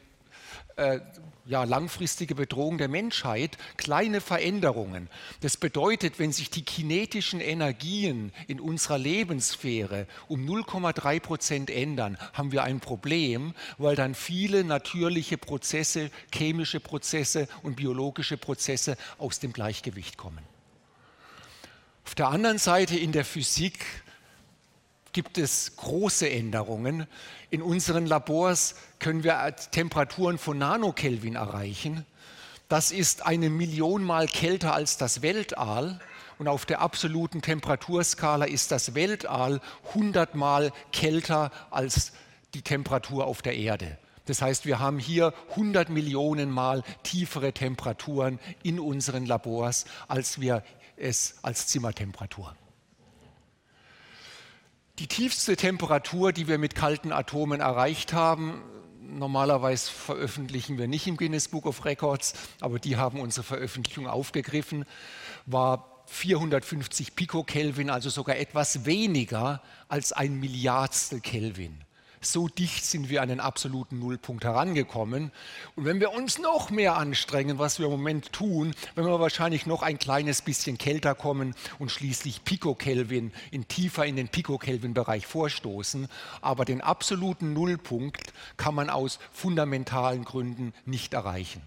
[0.76, 1.00] äh,
[1.44, 5.08] ja, langfristige Bedrohung der Menschheit, kleine Veränderungen.
[5.40, 12.52] Das bedeutet, wenn sich die kinetischen Energien in unserer Lebenssphäre um 0,3 Prozent ändern, haben
[12.52, 19.52] wir ein Problem, weil dann viele natürliche Prozesse, chemische Prozesse und biologische Prozesse aus dem
[19.52, 20.44] Gleichgewicht kommen.
[22.04, 23.84] Auf der anderen Seite in der Physik
[25.12, 27.06] gibt es große Änderungen.
[27.50, 32.06] In unseren Labors können wir Temperaturen von Nanokelvin erreichen.
[32.68, 36.00] Das ist eine Million Mal kälter als das Weltall.
[36.38, 42.12] Und auf der absoluten Temperaturskala ist das Weltall 100 Mal kälter als
[42.54, 43.98] die Temperatur auf der Erde.
[44.24, 50.62] Das heißt, wir haben hier 100 Millionen Mal tiefere Temperaturen in unseren Labors, als wir
[50.96, 52.54] es als Zimmertemperatur
[54.98, 58.62] die tiefste Temperatur, die wir mit kalten Atomen erreicht haben,
[59.00, 64.84] normalerweise veröffentlichen wir nicht im Guinness Book of Records, aber die haben unsere Veröffentlichung aufgegriffen,
[65.46, 71.84] war 450 Picokelvin, also sogar etwas weniger als ein Milliardstel Kelvin.
[72.24, 75.32] So dicht sind wir an den absoluten Nullpunkt herangekommen.
[75.74, 79.66] Und wenn wir uns noch mehr anstrengen, was wir im Moment tun, wenn wir wahrscheinlich
[79.66, 86.06] noch ein kleines bisschen kälter kommen und schließlich Picokelvin in tiefer in den Picokelvin-Bereich vorstoßen.
[86.40, 91.60] Aber den absoluten Nullpunkt kann man aus fundamentalen Gründen nicht erreichen.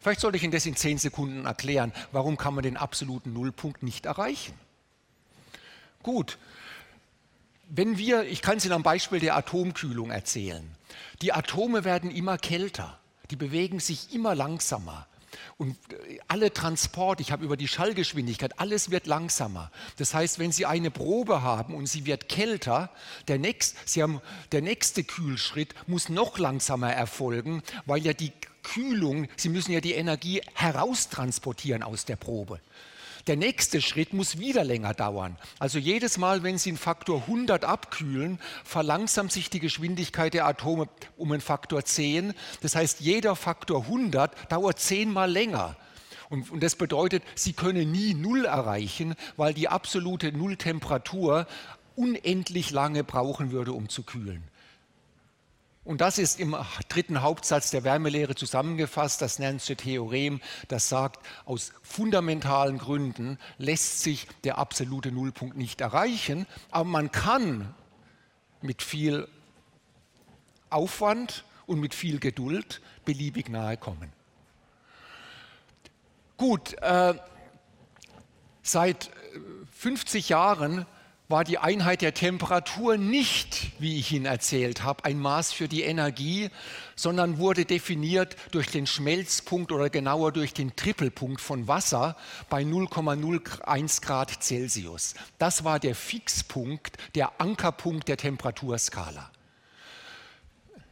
[0.00, 1.90] Vielleicht sollte ich Ihnen das in zehn Sekunden erklären.
[2.12, 4.52] Warum kann man den absoluten Nullpunkt nicht erreichen?
[6.02, 6.38] Gut,
[7.68, 10.64] wenn wir, ich kann es Ihnen am Beispiel der Atomkühlung erzählen,
[11.22, 12.98] die Atome werden immer kälter,
[13.30, 15.06] die bewegen sich immer langsamer.
[15.58, 19.70] Und äh, alle Transport, ich habe über die Schallgeschwindigkeit, alles wird langsamer.
[19.96, 22.90] Das heißt, wenn Sie eine Probe haben und sie wird kälter,
[23.28, 24.20] der, nächst, sie haben,
[24.52, 29.92] der nächste Kühlschritt muss noch langsamer erfolgen, weil ja die Kühlung, Sie müssen ja die
[29.92, 32.60] Energie heraustransportieren aus der Probe.
[33.26, 35.36] Der nächste Schritt muss wieder länger dauern.
[35.58, 40.88] Also jedes Mal, wenn Sie einen Faktor 100 abkühlen, verlangsamt sich die Geschwindigkeit der Atome
[41.16, 42.34] um einen Faktor 10.
[42.60, 45.76] Das heißt, jeder Faktor 100 dauert zehnmal länger.
[46.28, 51.48] Und, und, das bedeutet, Sie können nie Null erreichen, weil die absolute Nulltemperatur
[51.96, 54.44] unendlich lange brauchen würde, um zu kühlen.
[55.86, 56.56] Und das ist im
[56.88, 64.26] dritten Hauptsatz der Wärmelehre zusammengefasst, das Nernste Theorem, das sagt, aus fundamentalen Gründen lässt sich
[64.42, 67.72] der absolute Nullpunkt nicht erreichen, aber man kann
[68.62, 69.28] mit viel
[70.70, 74.12] Aufwand und mit viel Geduld beliebig nahe kommen.
[76.36, 77.14] Gut, äh,
[78.62, 79.10] seit
[79.70, 80.84] 50 Jahren
[81.28, 85.82] war die Einheit der Temperatur nicht, wie ich Ihnen erzählt habe, ein Maß für die
[85.82, 86.50] Energie,
[86.94, 92.16] sondern wurde definiert durch den Schmelzpunkt oder genauer durch den Trippelpunkt von Wasser
[92.48, 95.14] bei 0,01 Grad Celsius.
[95.38, 99.30] Das war der Fixpunkt, der Ankerpunkt der Temperaturskala.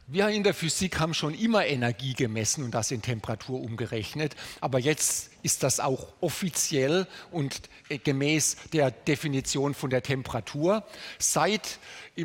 [0.07, 4.77] Wir in der Physik haben schon immer Energie gemessen und das in Temperatur umgerechnet, aber
[4.77, 10.83] jetzt ist das auch offiziell und äh, gemäß der Definition von der Temperatur.
[11.17, 11.79] Seit
[12.15, 12.23] äh,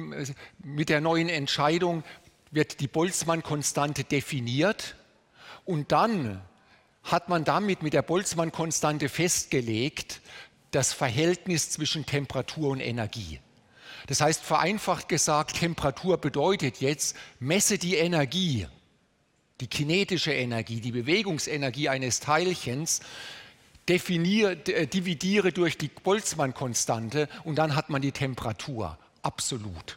[0.62, 2.04] mit der neuen Entscheidung
[2.50, 4.96] wird die Boltzmann-Konstante definiert
[5.64, 6.42] und dann
[7.02, 10.20] hat man damit mit der Boltzmann-Konstante festgelegt
[10.70, 13.40] das Verhältnis zwischen Temperatur und Energie.
[14.10, 18.66] Das heißt, vereinfacht gesagt, Temperatur bedeutet jetzt, messe die Energie,
[19.60, 23.02] die kinetische Energie, die Bewegungsenergie eines Teilchens,
[23.88, 28.98] definiere, äh, dividiere durch die Boltzmann-Konstante und dann hat man die Temperatur.
[29.22, 29.96] Absolut.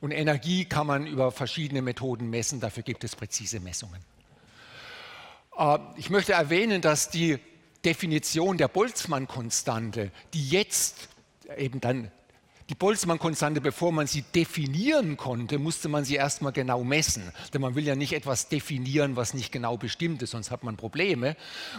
[0.00, 4.00] Und Energie kann man über verschiedene Methoden messen, dafür gibt es präzise Messungen.
[5.56, 7.38] Äh, ich möchte erwähnen, dass die
[7.84, 11.08] Definition der Boltzmann-Konstante, die jetzt
[11.56, 12.10] eben dann
[12.68, 17.32] die Boltzmann-Konstante, bevor man sie definieren konnte, musste man sie erstmal genau messen.
[17.54, 20.76] Denn man will ja nicht etwas definieren, was nicht genau bestimmt ist, sonst hat man
[20.76, 21.34] Probleme.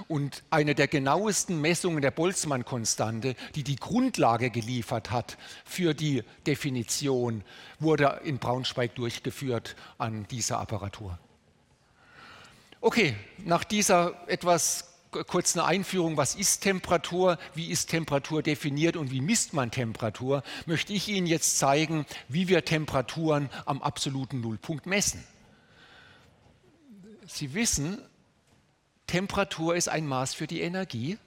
[0.07, 7.43] Und eine der genauesten Messungen der Boltzmann-Konstante, die die Grundlage geliefert hat für die Definition,
[7.79, 11.19] wurde in Braunschweig durchgeführt an dieser Apparatur.
[12.81, 19.11] Okay, nach dieser etwas kurz eine Einführung, was ist Temperatur, wie ist Temperatur definiert und
[19.11, 24.85] wie misst man Temperatur, möchte ich Ihnen jetzt zeigen, wie wir Temperaturen am absoluten Nullpunkt
[24.85, 25.23] messen.
[27.25, 28.01] Sie wissen,
[29.07, 31.17] Temperatur ist ein Maß für die Energie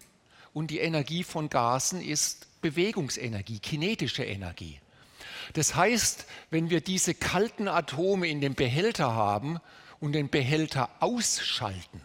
[0.53, 4.79] und die Energie von Gasen ist Bewegungsenergie, kinetische Energie.
[5.55, 9.59] Das heißt, wenn wir diese kalten Atome in dem Behälter haben
[9.99, 12.01] und den Behälter ausschalten,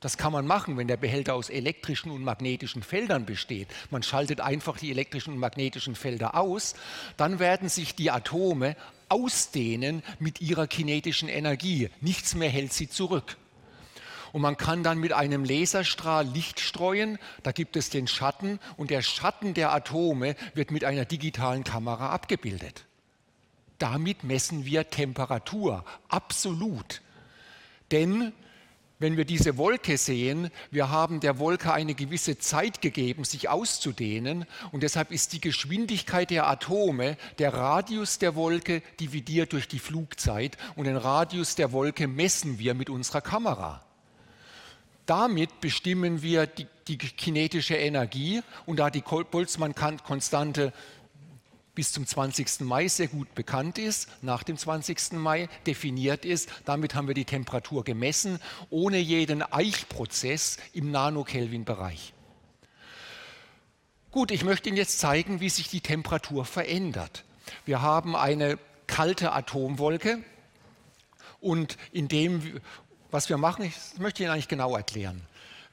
[0.00, 3.68] das kann man machen, wenn der Behälter aus elektrischen und magnetischen Feldern besteht.
[3.90, 6.74] Man schaltet einfach die elektrischen und magnetischen Felder aus,
[7.16, 8.76] dann werden sich die Atome
[9.08, 11.90] ausdehnen mit ihrer kinetischen Energie.
[12.00, 13.36] Nichts mehr hält sie zurück.
[14.32, 18.90] Und man kann dann mit einem Laserstrahl Licht streuen, da gibt es den Schatten und
[18.90, 22.84] der Schatten der Atome wird mit einer digitalen Kamera abgebildet.
[23.78, 27.00] Damit messen wir Temperatur, absolut.
[27.90, 28.32] Denn
[28.98, 34.44] wenn wir diese Wolke sehen, wir haben der Wolke eine gewisse Zeit gegeben, sich auszudehnen.
[34.72, 40.58] Und deshalb ist die Geschwindigkeit der Atome der Radius der Wolke dividiert durch die Flugzeit.
[40.74, 43.84] Und den Radius der Wolke messen wir mit unserer Kamera.
[45.06, 48.42] Damit bestimmen wir die, die kinetische Energie.
[48.66, 50.72] Und da die Boltzmann-Konstante
[51.78, 52.62] bis zum 20.
[52.62, 55.12] Mai sehr gut bekannt ist, nach dem 20.
[55.12, 56.50] Mai definiert ist.
[56.64, 62.14] Damit haben wir die Temperatur gemessen, ohne jeden Eichprozess im Nanokelvin-Bereich.
[64.10, 67.22] Gut, ich möchte Ihnen jetzt zeigen, wie sich die Temperatur verändert.
[67.64, 70.18] Wir haben eine kalte Atomwolke
[71.40, 72.60] und in dem,
[73.12, 75.22] was wir machen, ich möchte Ihnen eigentlich genau erklären.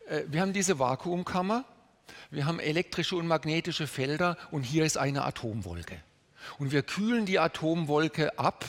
[0.08, 1.66] Äh, wir haben diese Vakuumkammer
[2.36, 5.98] wir haben elektrische und magnetische Felder und hier ist eine Atomwolke.
[6.60, 8.66] Und wir kühlen die Atomwolke ab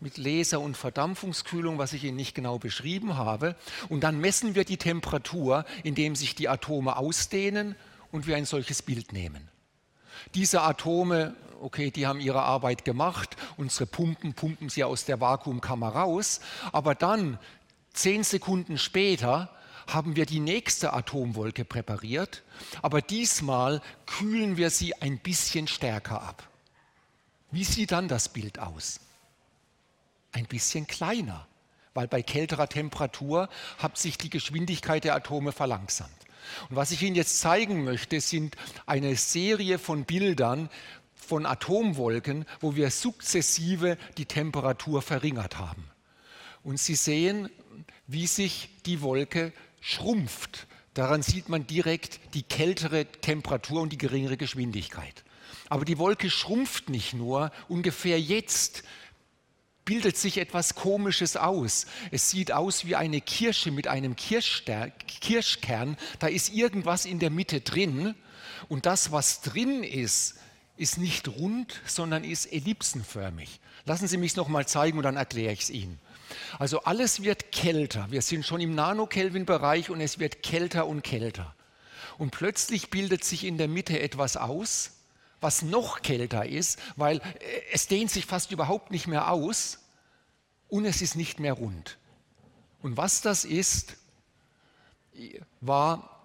[0.00, 3.56] mit Laser- und Verdampfungskühlung, was ich Ihnen nicht genau beschrieben habe.
[3.88, 7.74] Und dann messen wir die Temperatur, indem sich die Atome ausdehnen
[8.12, 9.48] und wir ein solches Bild nehmen.
[10.34, 15.88] Diese Atome, okay, die haben ihre Arbeit gemacht, unsere Pumpen pumpen sie aus der Vakuumkammer
[15.88, 16.40] raus,
[16.72, 17.38] aber dann,
[17.92, 19.50] zehn Sekunden später,
[19.86, 22.42] haben wir die nächste Atomwolke präpariert,
[22.82, 26.48] aber diesmal kühlen wir sie ein bisschen stärker ab.
[27.50, 29.00] Wie sieht dann das Bild aus?
[30.32, 31.46] Ein bisschen kleiner,
[31.94, 36.10] weil bei kälterer Temperatur hat sich die Geschwindigkeit der Atome verlangsamt.
[36.68, 40.70] Und was ich Ihnen jetzt zeigen möchte, sind eine Serie von Bildern
[41.14, 45.84] von Atomwolken, wo wir sukzessive die Temperatur verringert haben.
[46.62, 47.50] Und Sie sehen,
[48.06, 50.66] wie sich die Wolke schrumpft.
[50.94, 55.24] Daran sieht man direkt die kältere Temperatur und die geringere Geschwindigkeit.
[55.68, 58.82] Aber die Wolke schrumpft nicht nur, ungefähr jetzt
[59.84, 61.86] bildet sich etwas Komisches aus.
[62.10, 64.92] Es sieht aus wie eine Kirsche mit einem Kirschkern.
[66.18, 68.14] Da ist irgendwas in der Mitte drin.
[68.68, 70.36] Und das, was drin ist,
[70.76, 73.60] ist nicht rund, sondern ist ellipsenförmig.
[73.84, 75.98] Lassen Sie mich es nochmal zeigen und dann erkläre ich es Ihnen.
[76.58, 78.06] Also alles wird kälter.
[78.10, 81.54] Wir sind schon im Nanokelvin-Bereich und es wird kälter und kälter.
[82.18, 84.92] Und plötzlich bildet sich in der Mitte etwas aus,
[85.40, 87.22] was noch kälter ist, weil äh,
[87.72, 89.78] es dehnt sich fast überhaupt nicht mehr aus
[90.68, 91.98] und es ist nicht mehr rund.
[92.82, 93.96] Und was das ist,
[95.60, 96.20] war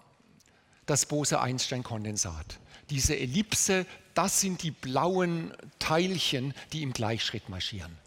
[0.85, 2.59] das Bose-Einstein-Kondensat.
[2.89, 7.97] Diese Ellipse, das sind die blauen Teilchen, die im Gleichschritt marschieren.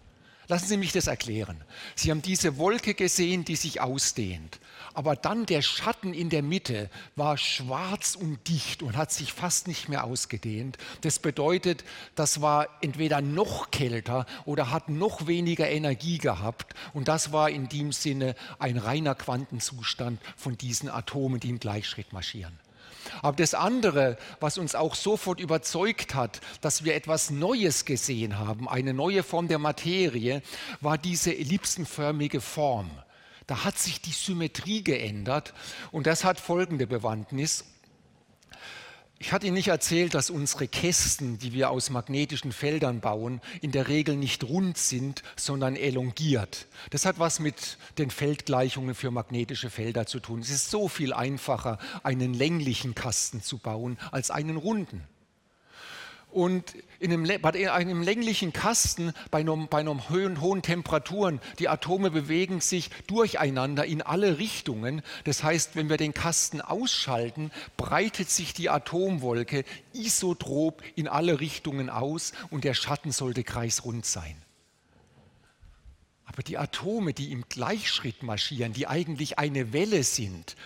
[0.50, 1.62] Lassen Sie mich das erklären.
[1.94, 4.60] Sie haben diese Wolke gesehen, die sich ausdehnt.
[4.94, 9.68] Aber dann der Schatten in der Mitte war schwarz und dicht und hat sich fast
[9.68, 10.78] nicht mehr ausgedehnt.
[11.02, 11.84] Das bedeutet,
[12.14, 16.74] das war entweder noch kälter oder hat noch weniger Energie gehabt.
[16.94, 22.14] Und das war in dem Sinne ein reiner Quantenzustand von diesen Atomen, die im Gleichschritt
[22.14, 22.58] marschieren.
[23.22, 28.68] Aber das andere, was uns auch sofort überzeugt hat, dass wir etwas Neues gesehen haben,
[28.68, 30.42] eine neue Form der Materie,
[30.80, 32.90] war diese ellipsenförmige Form.
[33.46, 35.54] Da hat sich die Symmetrie geändert
[35.90, 37.64] und das hat folgende Bewandtnis.
[39.20, 43.72] Ich hatte Ihnen nicht erzählt, dass unsere Kästen, die wir aus magnetischen Feldern bauen, in
[43.72, 46.68] der Regel nicht rund sind, sondern elongiert.
[46.90, 50.38] Das hat was mit den Feldgleichungen für magnetische Felder zu tun.
[50.38, 55.02] Es ist so viel einfacher, einen länglichen Kasten zu bauen, als einen runden.
[56.30, 61.68] Und in einem, bei einem länglichen Kasten, bei, einem, bei einem hohen, hohen Temperaturen, die
[61.68, 65.02] Atome bewegen sich durcheinander in alle Richtungen.
[65.24, 71.90] Das heißt, wenn wir den Kasten ausschalten, breitet sich die Atomwolke isotrop in alle Richtungen
[71.90, 74.36] aus und der Schatten sollte kreisrund sein.
[76.30, 80.56] Aber die Atome, die im Gleichschritt marschieren, die eigentlich eine Welle sind,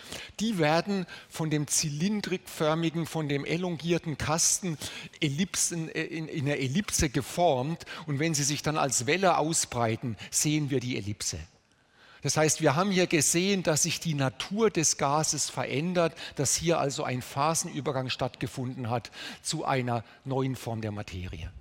[0.40, 4.76] die werden von dem zylindrikförmigen, von dem elongierten Kasten
[5.20, 7.86] Ellipsen, äh, in, in einer Ellipse geformt.
[8.06, 11.38] Und wenn sie sich dann als Welle ausbreiten, sehen wir die Ellipse.
[12.22, 16.78] Das heißt, wir haben hier gesehen, dass sich die Natur des Gases verändert, dass hier
[16.78, 19.10] also ein Phasenübergang stattgefunden hat
[19.42, 21.52] zu einer neuen Form der Materie.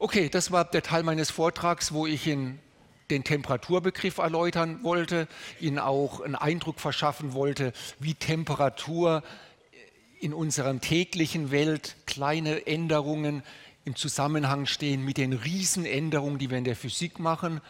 [0.00, 2.60] Okay, das war der Teil meines Vortrags, wo ich Ihnen
[3.10, 5.26] den Temperaturbegriff erläutern wollte,
[5.58, 9.24] Ihnen auch einen Eindruck verschaffen wollte, wie Temperatur
[10.20, 13.42] in unserer täglichen Welt kleine Änderungen
[13.84, 17.60] im Zusammenhang stehen mit den Riesenänderungen, die wir in der Physik machen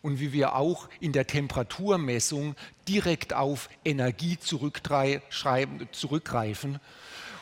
[0.00, 2.54] und wie wir auch in der Temperaturmessung
[2.88, 5.20] direkt auf Energie zurückgreifen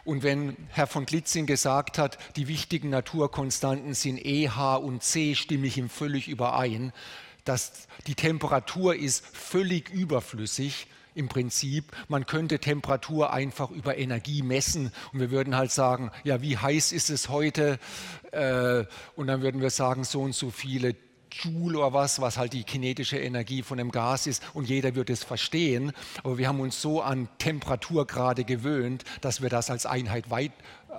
[0.05, 5.35] und wenn Herr von Glitzing gesagt hat, die wichtigen Naturkonstanten sind E, H und C,
[5.35, 6.93] stimme ich ihm völlig überein.
[7.45, 11.93] Dass die Temperatur ist völlig überflüssig im Prinzip.
[12.09, 16.93] Man könnte Temperatur einfach über Energie messen und wir würden halt sagen, ja, wie heiß
[16.93, 17.79] ist es heute?
[18.33, 18.85] Äh,
[19.17, 20.95] und dann würden wir sagen, so und so viele
[21.33, 25.11] Joule oder was, was halt die kinetische Energie von dem Gas ist und jeder wird
[25.11, 25.93] es verstehen.
[26.23, 30.53] Aber wir haben uns so an Temperaturgrade gewöhnt, dass wir das als Einheit weit,
[30.91, 30.95] äh,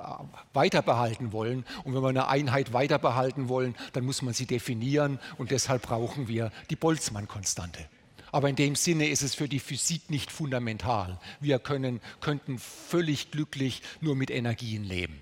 [0.53, 1.65] weiter behalten wollen.
[1.83, 5.83] Und wenn wir eine Einheit weiter behalten wollen, dann muss man sie definieren und deshalb
[5.83, 7.87] brauchen wir die Boltzmann-Konstante.
[8.31, 11.19] Aber in dem Sinne ist es für die Physik nicht fundamental.
[11.39, 15.21] Wir können, könnten völlig glücklich nur mit Energien leben.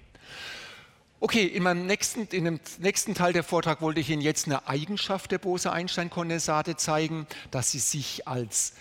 [1.23, 4.67] Okay, in, meinem nächsten, in dem nächsten Teil der Vortrag wollte ich Ihnen jetzt eine
[4.67, 8.73] Eigenschaft der Bose-Einstein-Kondensate zeigen, dass sie sich als,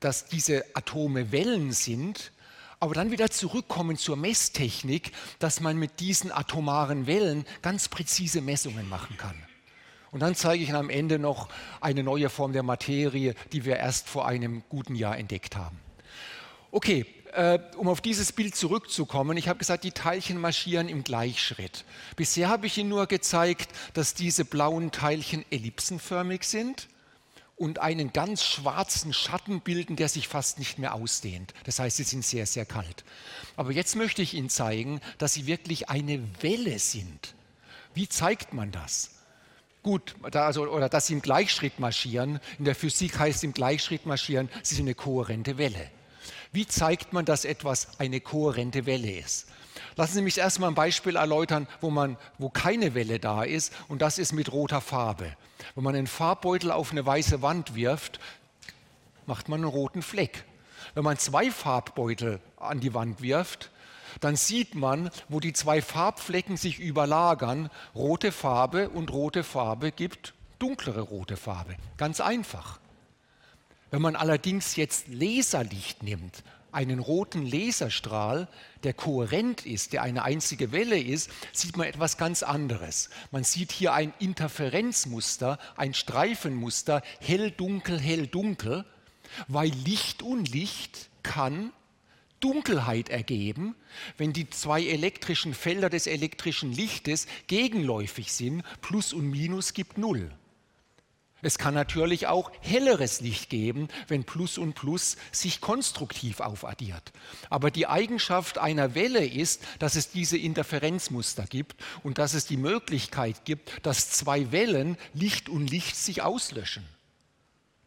[0.00, 2.32] dass diese Atome Wellen sind,
[2.80, 8.88] aber dann wieder zurückkommen zur Messtechnik, dass man mit diesen atomaren Wellen ganz präzise Messungen
[8.88, 9.36] machen kann.
[10.10, 11.48] Und dann zeige ich Ihnen am Ende noch
[11.80, 15.78] eine neue Form der Materie, die wir erst vor einem guten Jahr entdeckt haben.
[16.72, 21.84] Okay, äh, um auf dieses Bild zurückzukommen, ich habe gesagt, die Teilchen marschieren im Gleichschritt.
[22.16, 26.88] Bisher habe ich Ihnen nur gezeigt, dass diese blauen Teilchen ellipsenförmig sind
[27.56, 31.52] und einen ganz schwarzen Schatten bilden, der sich fast nicht mehr ausdehnt.
[31.64, 33.04] Das heißt, sie sind sehr, sehr kalt.
[33.56, 37.34] Aber jetzt möchte ich Ihnen zeigen, dass sie wirklich eine Welle sind.
[37.92, 39.10] Wie zeigt man das?
[39.82, 42.40] Gut, da also, oder dass sie im Gleichschritt marschieren.
[42.58, 45.90] In der Physik heißt im Gleichschritt marschieren, sie sind eine kohärente Welle.
[46.52, 49.46] Wie zeigt man, dass etwas eine kohärente Welle ist?
[49.96, 54.02] Lassen Sie mich erstmal ein Beispiel erläutern, wo, man, wo keine Welle da ist, und
[54.02, 55.36] das ist mit roter Farbe.
[55.74, 58.18] Wenn man einen Farbbeutel auf eine weiße Wand wirft,
[59.26, 60.44] macht man einen roten Fleck.
[60.94, 63.70] Wenn man zwei Farbbeutel an die Wand wirft,
[64.20, 70.34] dann sieht man, wo die zwei Farbflecken sich überlagern, rote Farbe und rote Farbe gibt
[70.60, 71.76] dunklere rote Farbe.
[71.96, 72.78] Ganz einfach.
[73.90, 78.46] Wenn man allerdings jetzt Laserlicht nimmt, einen roten Laserstrahl,
[78.84, 83.10] der kohärent ist, der eine einzige Welle ist, sieht man etwas ganz anderes.
[83.32, 88.84] Man sieht hier ein Interferenzmuster, ein Streifenmuster, hell, dunkel, hell, dunkel,
[89.48, 91.72] weil Licht und Licht kann
[92.38, 93.74] Dunkelheit ergeben,
[94.16, 98.62] wenn die zwei elektrischen Felder des elektrischen Lichtes gegenläufig sind.
[98.80, 100.30] Plus und Minus gibt Null.
[101.42, 107.12] Es kann natürlich auch helleres Licht geben, wenn Plus und Plus sich konstruktiv aufaddiert.
[107.48, 112.56] Aber die Eigenschaft einer Welle ist, dass es diese Interferenzmuster gibt und dass es die
[112.56, 116.84] Möglichkeit gibt, dass zwei Wellen, Licht und Licht, sich auslöschen.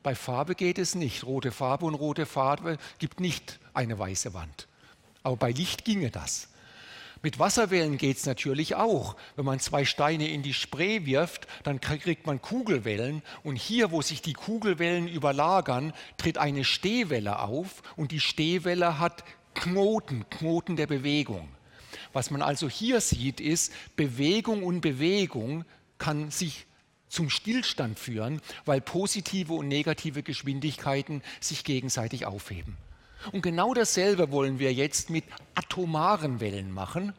[0.02, 1.24] Bei Farbe geht es nicht.
[1.24, 4.68] Rote Farbe und rote Farbe gibt nicht eine weiße Wand.
[5.24, 6.50] Aber bei Licht ginge das.
[7.26, 9.16] Mit Wasserwellen geht es natürlich auch.
[9.38, 13.22] Wenn man zwei Steine in die Spree wirft, dann kriegt man Kugelwellen.
[13.44, 17.82] Und hier, wo sich die Kugelwellen überlagern, tritt eine Stehwelle auf.
[17.96, 21.48] Und die Stehwelle hat Knoten, Knoten der Bewegung.
[22.12, 25.64] Was man also hier sieht, ist, Bewegung und Bewegung
[26.00, 26.66] kann sich
[27.08, 32.76] zum Stillstand führen, weil positive und negative Geschwindigkeiten sich gegenseitig aufheben.
[33.32, 35.24] Und genau dasselbe wollen wir jetzt mit
[35.56, 37.14] atomaren Wellen machen.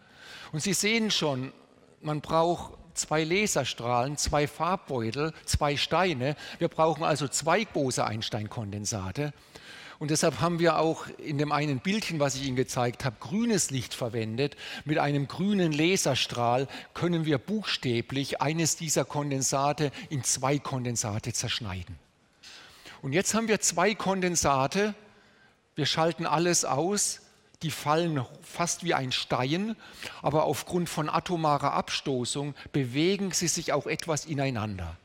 [0.52, 1.52] Und Sie sehen schon,
[2.00, 6.36] man braucht zwei Laserstrahlen, zwei Farbbeutel, zwei Steine.
[6.58, 9.32] Wir brauchen also zwei Bose-Einstein-Kondensate.
[9.98, 13.70] Und deshalb haben wir auch in dem einen Bildchen, was ich Ihnen gezeigt habe, grünes
[13.70, 14.56] Licht verwendet.
[14.84, 21.96] Mit einem grünen Laserstrahl können wir buchstäblich eines dieser Kondensate in zwei Kondensate zerschneiden.
[23.02, 24.94] Und jetzt haben wir zwei Kondensate.
[25.74, 27.20] Wir schalten alles aus.
[27.62, 29.74] Die fallen fast wie ein Stein,
[30.20, 34.96] aber aufgrund von atomarer Abstoßung bewegen sie sich auch etwas ineinander.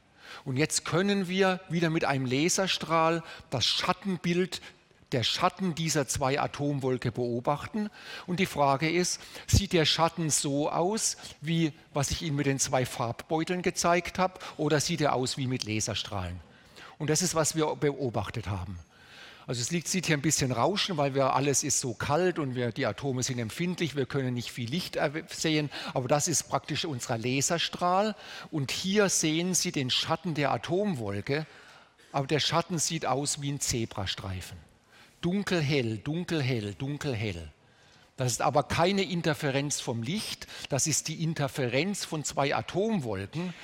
[0.43, 4.61] Und jetzt können wir wieder mit einem Laserstrahl das Schattenbild
[5.11, 7.89] der Schatten dieser zwei Atomwolke beobachten.
[8.27, 12.59] Und die Frage ist, sieht der Schatten so aus, wie was ich Ihnen mit den
[12.59, 16.39] zwei Farbbeuteln gezeigt habe, oder sieht er aus wie mit Laserstrahlen?
[16.97, 18.77] Und das ist, was wir beobachtet haben.
[19.49, 22.71] Also es sieht hier ein bisschen Rauschen, weil wir, alles ist so kalt und wir,
[22.71, 24.95] die Atome sind empfindlich, wir können nicht viel Licht
[25.29, 28.15] sehen, aber das ist praktisch unser Laserstrahl.
[28.51, 31.47] Und hier sehen Sie den Schatten der Atomwolke,
[32.11, 34.55] aber der Schatten sieht aus wie ein Zebrastreifen
[35.21, 37.51] dunkelhell, dunkelhell, dunkelhell.
[38.17, 43.55] Das ist aber keine Interferenz vom Licht, das ist die Interferenz von zwei Atomwolken.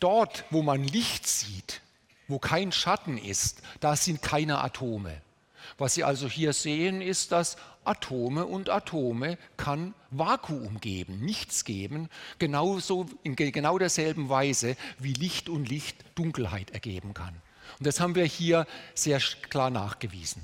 [0.00, 1.82] Dort, wo man Licht sieht,
[2.26, 5.25] wo kein Schatten ist, da sind keine Atome.
[5.78, 12.08] Was Sie also hier sehen, ist, dass Atome und Atome kann Vakuum geben, nichts geben,
[12.38, 17.34] genauso in genau derselben Weise wie Licht und Licht Dunkelheit ergeben kann.
[17.78, 20.42] Und das haben wir hier sehr klar nachgewiesen.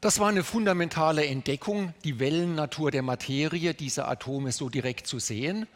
[0.00, 5.68] Das war eine fundamentale Entdeckung, die Wellennatur der Materie dieser Atome so direkt zu sehen.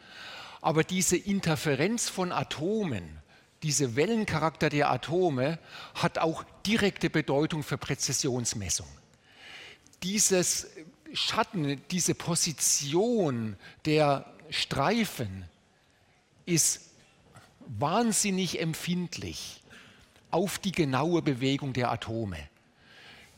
[0.59, 3.19] Aber diese Interferenz von Atomen,
[3.63, 5.59] diese Wellencharakter der Atome
[5.95, 8.87] hat auch direkte Bedeutung für Präzisionsmessung.
[10.03, 10.67] Dieses
[11.13, 13.55] Schatten, diese Position
[13.85, 15.45] der Streifen
[16.45, 16.91] ist
[17.67, 19.61] wahnsinnig empfindlich
[20.31, 22.37] auf die genaue Bewegung der Atome.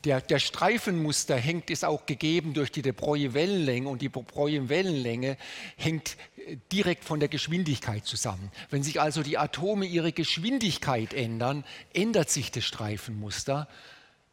[0.04, 5.36] Der, der, Streifenmuster hängt, ist auch gegeben durch die de Broglie-Wellenlänge und die de Broglie-Wellenlänge
[5.76, 8.50] hängt äh, direkt von der Geschwindigkeit zusammen.
[8.70, 13.68] Wenn sich also die Atome ihre Geschwindigkeit ändern, ändert sich das Streifenmuster.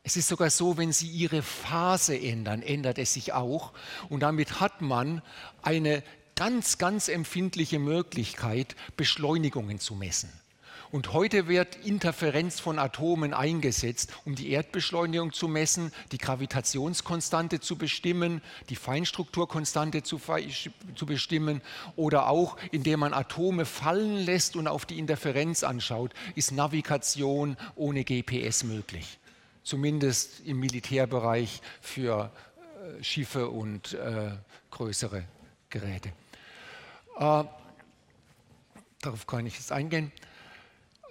[0.03, 3.74] Es ist sogar so, wenn sie ihre Phase ändern, ändert es sich auch.
[4.07, 5.22] Und damit hat man
[5.63, 6.01] eine
[6.36, 10.32] ganz, ganz empfindliche Möglichkeit, Beschleunigungen zu messen.
[10.91, 17.75] Und heute wird Interferenz von Atomen eingesetzt, um die Erdbeschleunigung zu messen, die Gravitationskonstante zu
[17.75, 20.21] bestimmen, die Feinstrukturkonstante zu,
[20.95, 21.61] zu bestimmen
[21.97, 28.05] oder auch indem man Atome fallen lässt und auf die Interferenz anschaut, ist Navigation ohne
[28.05, 29.19] GPS möglich.
[29.63, 32.31] Zumindest im Militärbereich für
[32.99, 34.31] äh, Schiffe und äh,
[34.71, 35.25] größere
[35.69, 36.09] Geräte.
[37.17, 37.43] Äh,
[39.01, 40.13] darauf kann ich jetzt eingehen.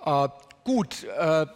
[0.07, 0.29] Äh,
[0.65, 1.47] gut, äh,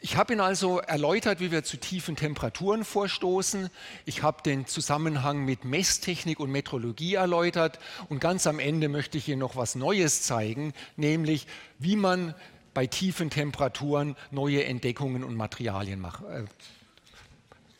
[0.00, 3.70] ich habe Ihnen also erläutert, wie wir zu tiefen Temperaturen vorstoßen.
[4.04, 7.78] Ich habe den Zusammenhang mit Messtechnik und Metrologie erläutert.
[8.08, 11.46] Und ganz am Ende möchte ich Ihnen noch was Neues zeigen, nämlich
[11.78, 12.34] wie man
[12.74, 16.44] bei tiefen Temperaturen neue Entdeckungen und Materialien mach, äh,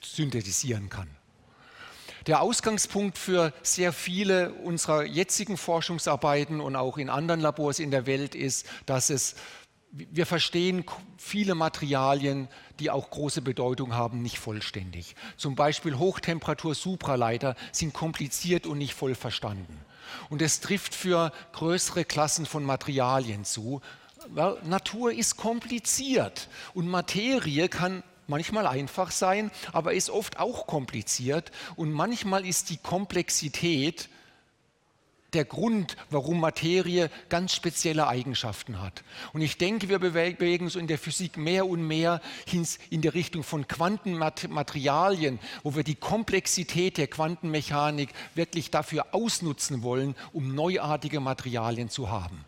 [0.01, 1.09] synthetisieren kann.
[2.29, 8.07] Der Ausgangspunkt für sehr viele unserer jetzigen Forschungsarbeiten und auch in anderen Labors in der
[8.07, 9.35] Welt ist, dass es
[9.93, 10.84] wir verstehen
[11.18, 12.49] viele Materialien,
[12.80, 15.14] die auch große Bedeutung haben, nicht vollständig.
[15.36, 19.78] Zum Beispiel Hochtemperatur-Supraleiter sind kompliziert und nicht voll verstanden.
[20.30, 23.82] Und es trifft für größere Klassen von Materialien zu.
[24.28, 31.53] Weil Natur ist kompliziert und Materie kann manchmal einfach sein, aber ist oft auch kompliziert.
[31.76, 34.09] Und manchmal ist die Komplexität
[35.35, 39.03] der Grund, warum Materie ganz spezielle Eigenschaften hat.
[39.33, 42.20] Und ich denke, wir bewegen uns in der Physik mehr und mehr
[42.91, 50.14] in der Richtung von Quantenmaterialien, wo wir die Komplexität der Quantenmechanik wirklich dafür ausnutzen wollen,
[50.33, 52.45] um neuartige Materialien zu haben.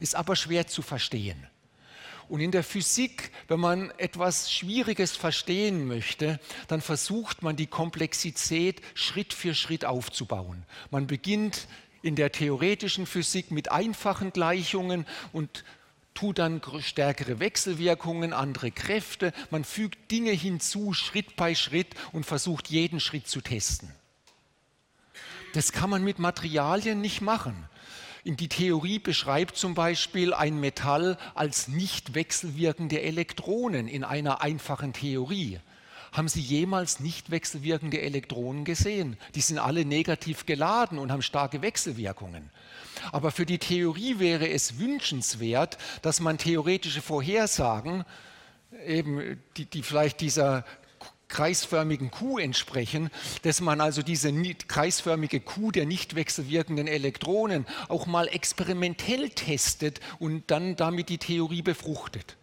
[0.00, 1.46] Ist aber schwer zu verstehen.
[2.28, 8.80] Und in der Physik, wenn man etwas Schwieriges verstehen möchte, dann versucht man die Komplexität
[8.94, 10.64] Schritt für Schritt aufzubauen.
[10.90, 11.66] Man beginnt
[12.04, 15.64] in der theoretischen Physik mit einfachen Gleichungen und
[16.12, 19.32] tut dann stärkere Wechselwirkungen, andere Kräfte.
[19.50, 23.90] Man fügt Dinge hinzu, Schritt bei Schritt und versucht jeden Schritt zu testen.
[25.54, 27.68] Das kann man mit Materialien nicht machen.
[28.22, 34.92] In die Theorie beschreibt zum Beispiel ein Metall als nicht wechselwirkende Elektronen in einer einfachen
[34.92, 35.60] Theorie.
[36.14, 39.16] Haben Sie jemals nicht wechselwirkende Elektronen gesehen?
[39.34, 42.50] Die sind alle negativ geladen und haben starke Wechselwirkungen.
[43.10, 48.04] Aber für die Theorie wäre es wünschenswert, dass man theoretische Vorhersagen,
[48.86, 50.64] eben die, die vielleicht dieser
[51.26, 53.10] kreisförmigen Kuh entsprechen,
[53.42, 54.32] dass man also diese
[54.68, 61.62] kreisförmige Kuh der nicht wechselwirkenden Elektronen auch mal experimentell testet und dann damit die Theorie
[61.62, 62.36] befruchtet.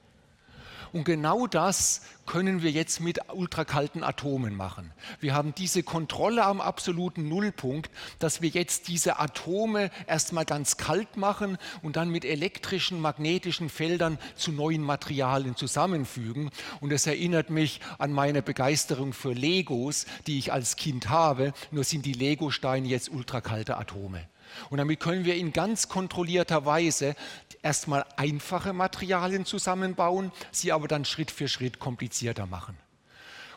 [0.94, 4.92] Und genau das können wir jetzt mit ultrakalten Atomen machen.
[5.20, 11.18] Wir haben diese Kontrolle am absoluten Nullpunkt, dass wir jetzt diese Atome erstmal ganz kalt
[11.18, 16.52] machen und dann mit elektrischen, magnetischen Feldern zu neuen Materialien zusammenfügen.
[16.80, 21.54] Und es erinnert mich an meine Begeisterung für Legos, die ich als Kind habe.
[21.72, 24.28] Nur sind die Legosteine jetzt ultrakalte Atome.
[24.70, 27.16] Und damit können wir in ganz kontrollierter Weise
[27.62, 32.78] erstmal einfache Materialien zusammenbauen, sie aber dann Schritt für Schritt komplizierter machen.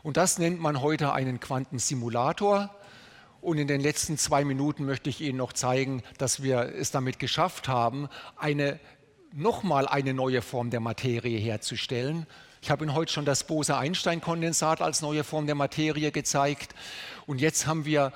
[0.03, 2.75] Und das nennt man heute einen Quantensimulator.
[3.41, 7.19] Und in den letzten zwei Minuten möchte ich Ihnen noch zeigen, dass wir es damit
[7.19, 8.81] geschafft haben, eine,
[9.33, 12.27] nochmal eine neue Form der Materie herzustellen.
[12.63, 16.75] Ich habe Ihnen heute schon das Bose-Einstein-Kondensat als neue Form der Materie gezeigt.
[17.27, 18.13] Und jetzt haben wir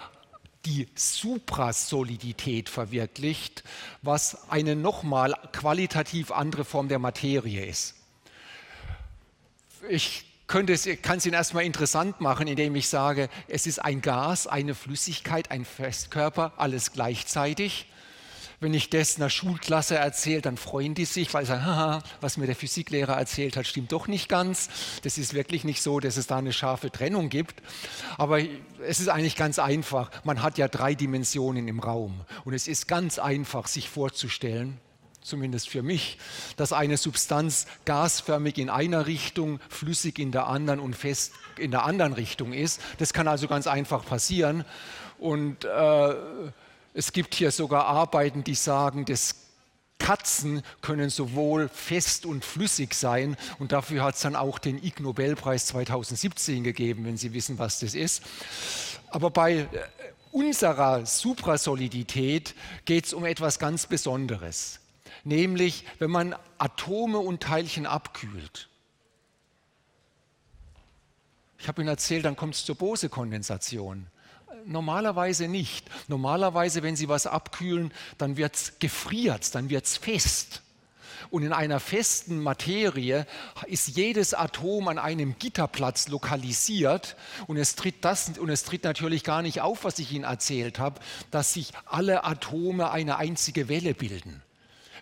[0.67, 3.65] die Suprasolidität verwirklicht,
[4.03, 7.95] was eine nochmal qualitativ andere Form der Materie ist.
[9.89, 14.01] Ich könnte es, kann es Ihnen erstmal interessant machen, indem ich sage, es ist ein
[14.01, 17.87] Gas, eine Flüssigkeit, ein Festkörper, alles gleichzeitig.
[18.61, 22.37] Wenn ich das einer Schulklasse erzähle, dann freuen die sich, weil sie sagen, haha, was
[22.37, 24.69] mir der Physiklehrer erzählt hat, stimmt doch nicht ganz.
[25.05, 27.63] Das ist wirklich nicht so, dass es da eine scharfe Trennung gibt.
[28.17, 30.11] Aber es ist eigentlich ganz einfach.
[30.25, 32.21] Man hat ja drei Dimensionen im Raum.
[32.45, 34.81] Und es ist ganz einfach, sich vorzustellen,
[35.23, 36.19] zumindest für mich,
[36.57, 41.85] dass eine Substanz gasförmig in einer Richtung, flüssig in der anderen und fest in der
[41.85, 42.81] anderen Richtung ist.
[42.99, 44.65] Das kann also ganz einfach passieren.
[45.21, 46.15] Und äh,
[46.99, 49.37] es gibt hier sogar Arbeiten, die sagen, dass
[50.01, 54.99] Katzen können sowohl fest und flüssig sein und dafür hat es dann auch den Ig
[54.99, 58.25] Nobelpreis 2017 gegeben, wenn Sie wissen, was das ist.
[59.11, 59.69] Aber bei äh,
[60.33, 64.81] unserer Suprasolidität geht es um etwas ganz Besonderes,
[65.23, 68.69] nämlich wenn man Atome und Teilchen abkühlt.
[71.61, 74.09] Ich habe Ihnen erzählt, dann kommt es zur Bose-Kondensation.
[74.67, 75.87] Normalerweise nicht.
[76.09, 80.63] Normalerweise, wenn Sie was abkühlen, dann wird es gefriert, dann wird es fest.
[81.31, 83.27] Und in einer festen Materie
[83.67, 87.17] ist jedes Atom an einem Gitterplatz lokalisiert.
[87.47, 90.79] Und es tritt, das, und es tritt natürlich gar nicht auf, was ich Ihnen erzählt
[90.79, 91.01] habe,
[91.31, 94.43] dass sich alle Atome eine einzige Welle bilden.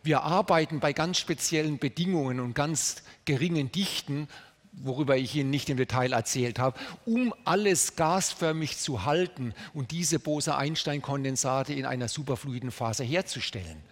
[0.03, 4.29] Wir arbeiten bei ganz speziellen Bedingungen und ganz geringen Dichten
[4.77, 10.19] worüber ich Ihnen nicht im Detail erzählt habe, um alles gasförmig zu halten und diese
[10.19, 13.83] Bose-Einstein-Kondensate in einer superfluiden Phase herzustellen.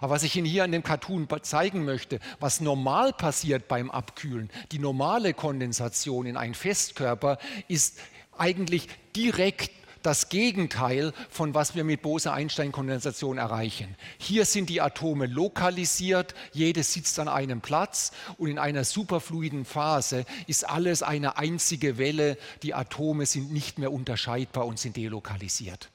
[0.00, 4.50] Aber was ich Ihnen hier an dem Cartoon zeigen möchte, was normal passiert beim Abkühlen,
[4.72, 7.98] die normale Kondensation in einen Festkörper, ist
[8.38, 9.70] eigentlich direkt
[10.02, 13.96] das Gegenteil von was wir mit Bose-Einstein-Kondensation erreichen.
[14.18, 20.24] Hier sind die Atome lokalisiert, jedes sitzt an einem Platz und in einer superfluiden Phase
[20.46, 22.36] ist alles eine einzige Welle.
[22.62, 25.90] Die Atome sind nicht mehr unterscheidbar und sind delokalisiert.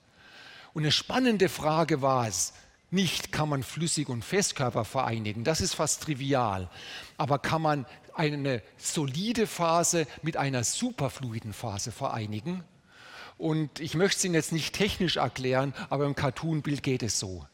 [0.74, 2.54] Und eine spannende Frage war es,
[2.90, 6.70] nicht kann man Flüssig- und Festkörper vereinigen, das ist fast trivial,
[7.18, 12.64] aber kann man eine solide Phase mit einer superfluiden Phase vereinigen?
[13.38, 17.46] Und ich möchte es Ihnen jetzt nicht technisch erklären, aber im Cartoonbild geht es so.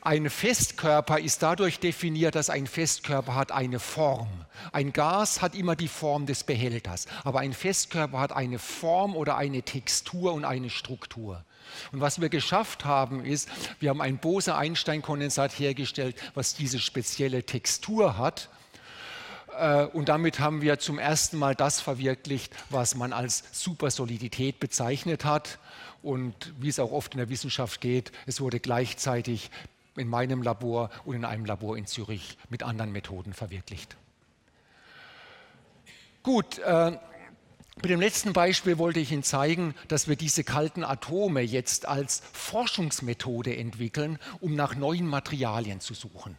[0.00, 4.28] Ein Festkörper ist dadurch definiert, dass ein Festkörper hat eine Form.
[4.72, 9.36] Ein Gas hat immer die Form des Behälters, aber ein Festkörper hat eine Form oder
[9.36, 11.44] eine Textur und eine Struktur.
[11.92, 13.48] Und was wir geschafft haben, ist,
[13.80, 18.48] wir haben ein Bose-Einstein-Kondensat hergestellt, was diese spezielle Textur hat
[19.92, 25.58] und damit haben wir zum ersten Mal das verwirklicht, was man als Supersolidität bezeichnet hat.
[26.02, 29.50] Und wie es auch oft in der Wissenschaft geht, es wurde gleichzeitig
[29.96, 33.96] in meinem Labor und in einem Labor in Zürich mit anderen Methoden verwirklicht.
[36.22, 36.92] Gut, äh,
[37.82, 42.22] mit dem letzten Beispiel wollte ich Ihnen zeigen, dass wir diese kalten Atome jetzt als
[42.32, 46.36] Forschungsmethode entwickeln, um nach neuen Materialien zu suchen.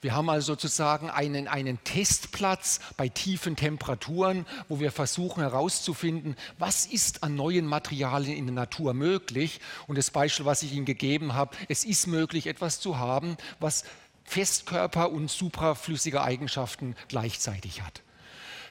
[0.00, 6.86] Wir haben also sozusagen einen, einen Testplatz bei tiefen Temperaturen, wo wir versuchen herauszufinden, was
[6.86, 9.60] ist an neuen Materialien in der Natur möglich.
[9.86, 13.84] Und das Beispiel, was ich Ihnen gegeben habe, es ist möglich, etwas zu haben, was
[14.24, 18.02] Festkörper und supraflüssige Eigenschaften gleichzeitig hat.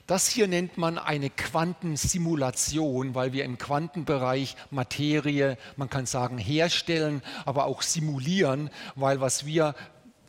[0.05, 7.21] Das hier nennt man eine Quantensimulation, weil wir im Quantenbereich Materie, man kann sagen, herstellen,
[7.45, 9.75] aber auch simulieren, weil was wir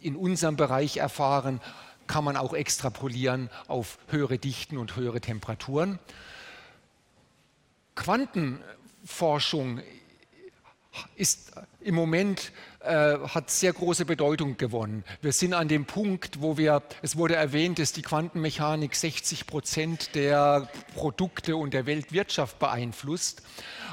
[0.05, 1.61] in unserem Bereich erfahren,
[2.07, 5.99] kann man auch extrapolieren auf höhere Dichten und höhere Temperaturen.
[7.95, 9.81] Quantenforschung
[11.17, 12.53] ist im Moment
[12.85, 15.05] äh, hat sehr große Bedeutung gewonnen.
[15.23, 20.15] Wir sind an dem Punkt, wo wir, es wurde erwähnt, dass die Quantenmechanik 60 Prozent
[20.15, 23.43] der Produkte und der Weltwirtschaft beeinflusst.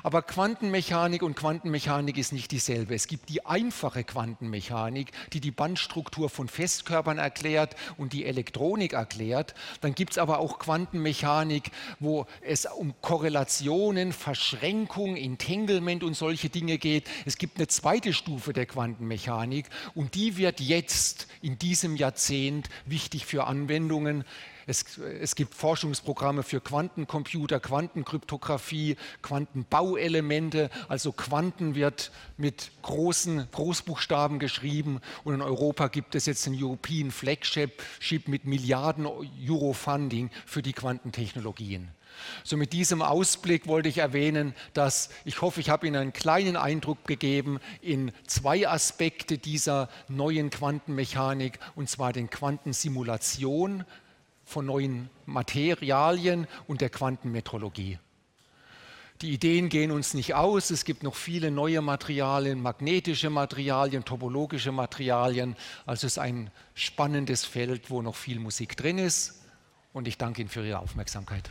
[0.03, 2.95] Aber Quantenmechanik und Quantenmechanik ist nicht dieselbe.
[2.95, 9.53] Es gibt die einfache Quantenmechanik, die die Bandstruktur von Festkörpern erklärt und die Elektronik erklärt.
[9.81, 16.77] Dann gibt es aber auch Quantenmechanik, wo es um Korrelationen, Verschränkung, Entanglement und solche Dinge
[16.77, 17.07] geht.
[17.25, 18.80] Es gibt eine zweite Stufe der Quantenmechanik
[19.95, 24.23] und die wird jetzt in diesem Jahrzehnt wichtig für Anwendungen
[24.67, 30.69] es, es, gibt Forschungsprogramme für Quantencomputer, Quantenkryptographie, Quantenbauelemente.
[30.87, 35.01] Also Quanten wird mit großen Großbuchstaben geschrieben.
[35.23, 37.81] Und in Europa gibt es jetzt ein European Flagship
[38.27, 41.89] mit Milliarden Euro Funding für die Quantentechnologien.
[42.43, 46.55] So mit diesem Ausblick wollte ich erwähnen, dass ich hoffe, ich habe Ihnen einen kleinen
[46.55, 53.85] Eindruck gegeben in zwei Aspekte dieser neuen Quantenmechanik, und zwar den Quantensimulation,
[54.51, 57.99] von neuen Materialien und der Quantenmetrologie.
[59.21, 60.71] Die Ideen gehen uns nicht aus.
[60.71, 65.55] Es gibt noch viele neue Materialien, magnetische Materialien, topologische Materialien.
[65.85, 69.40] Also es ist ein spannendes Feld, wo noch viel Musik drin ist.
[69.93, 71.49] Und ich danke Ihnen für Ihre Aufmerksamkeit.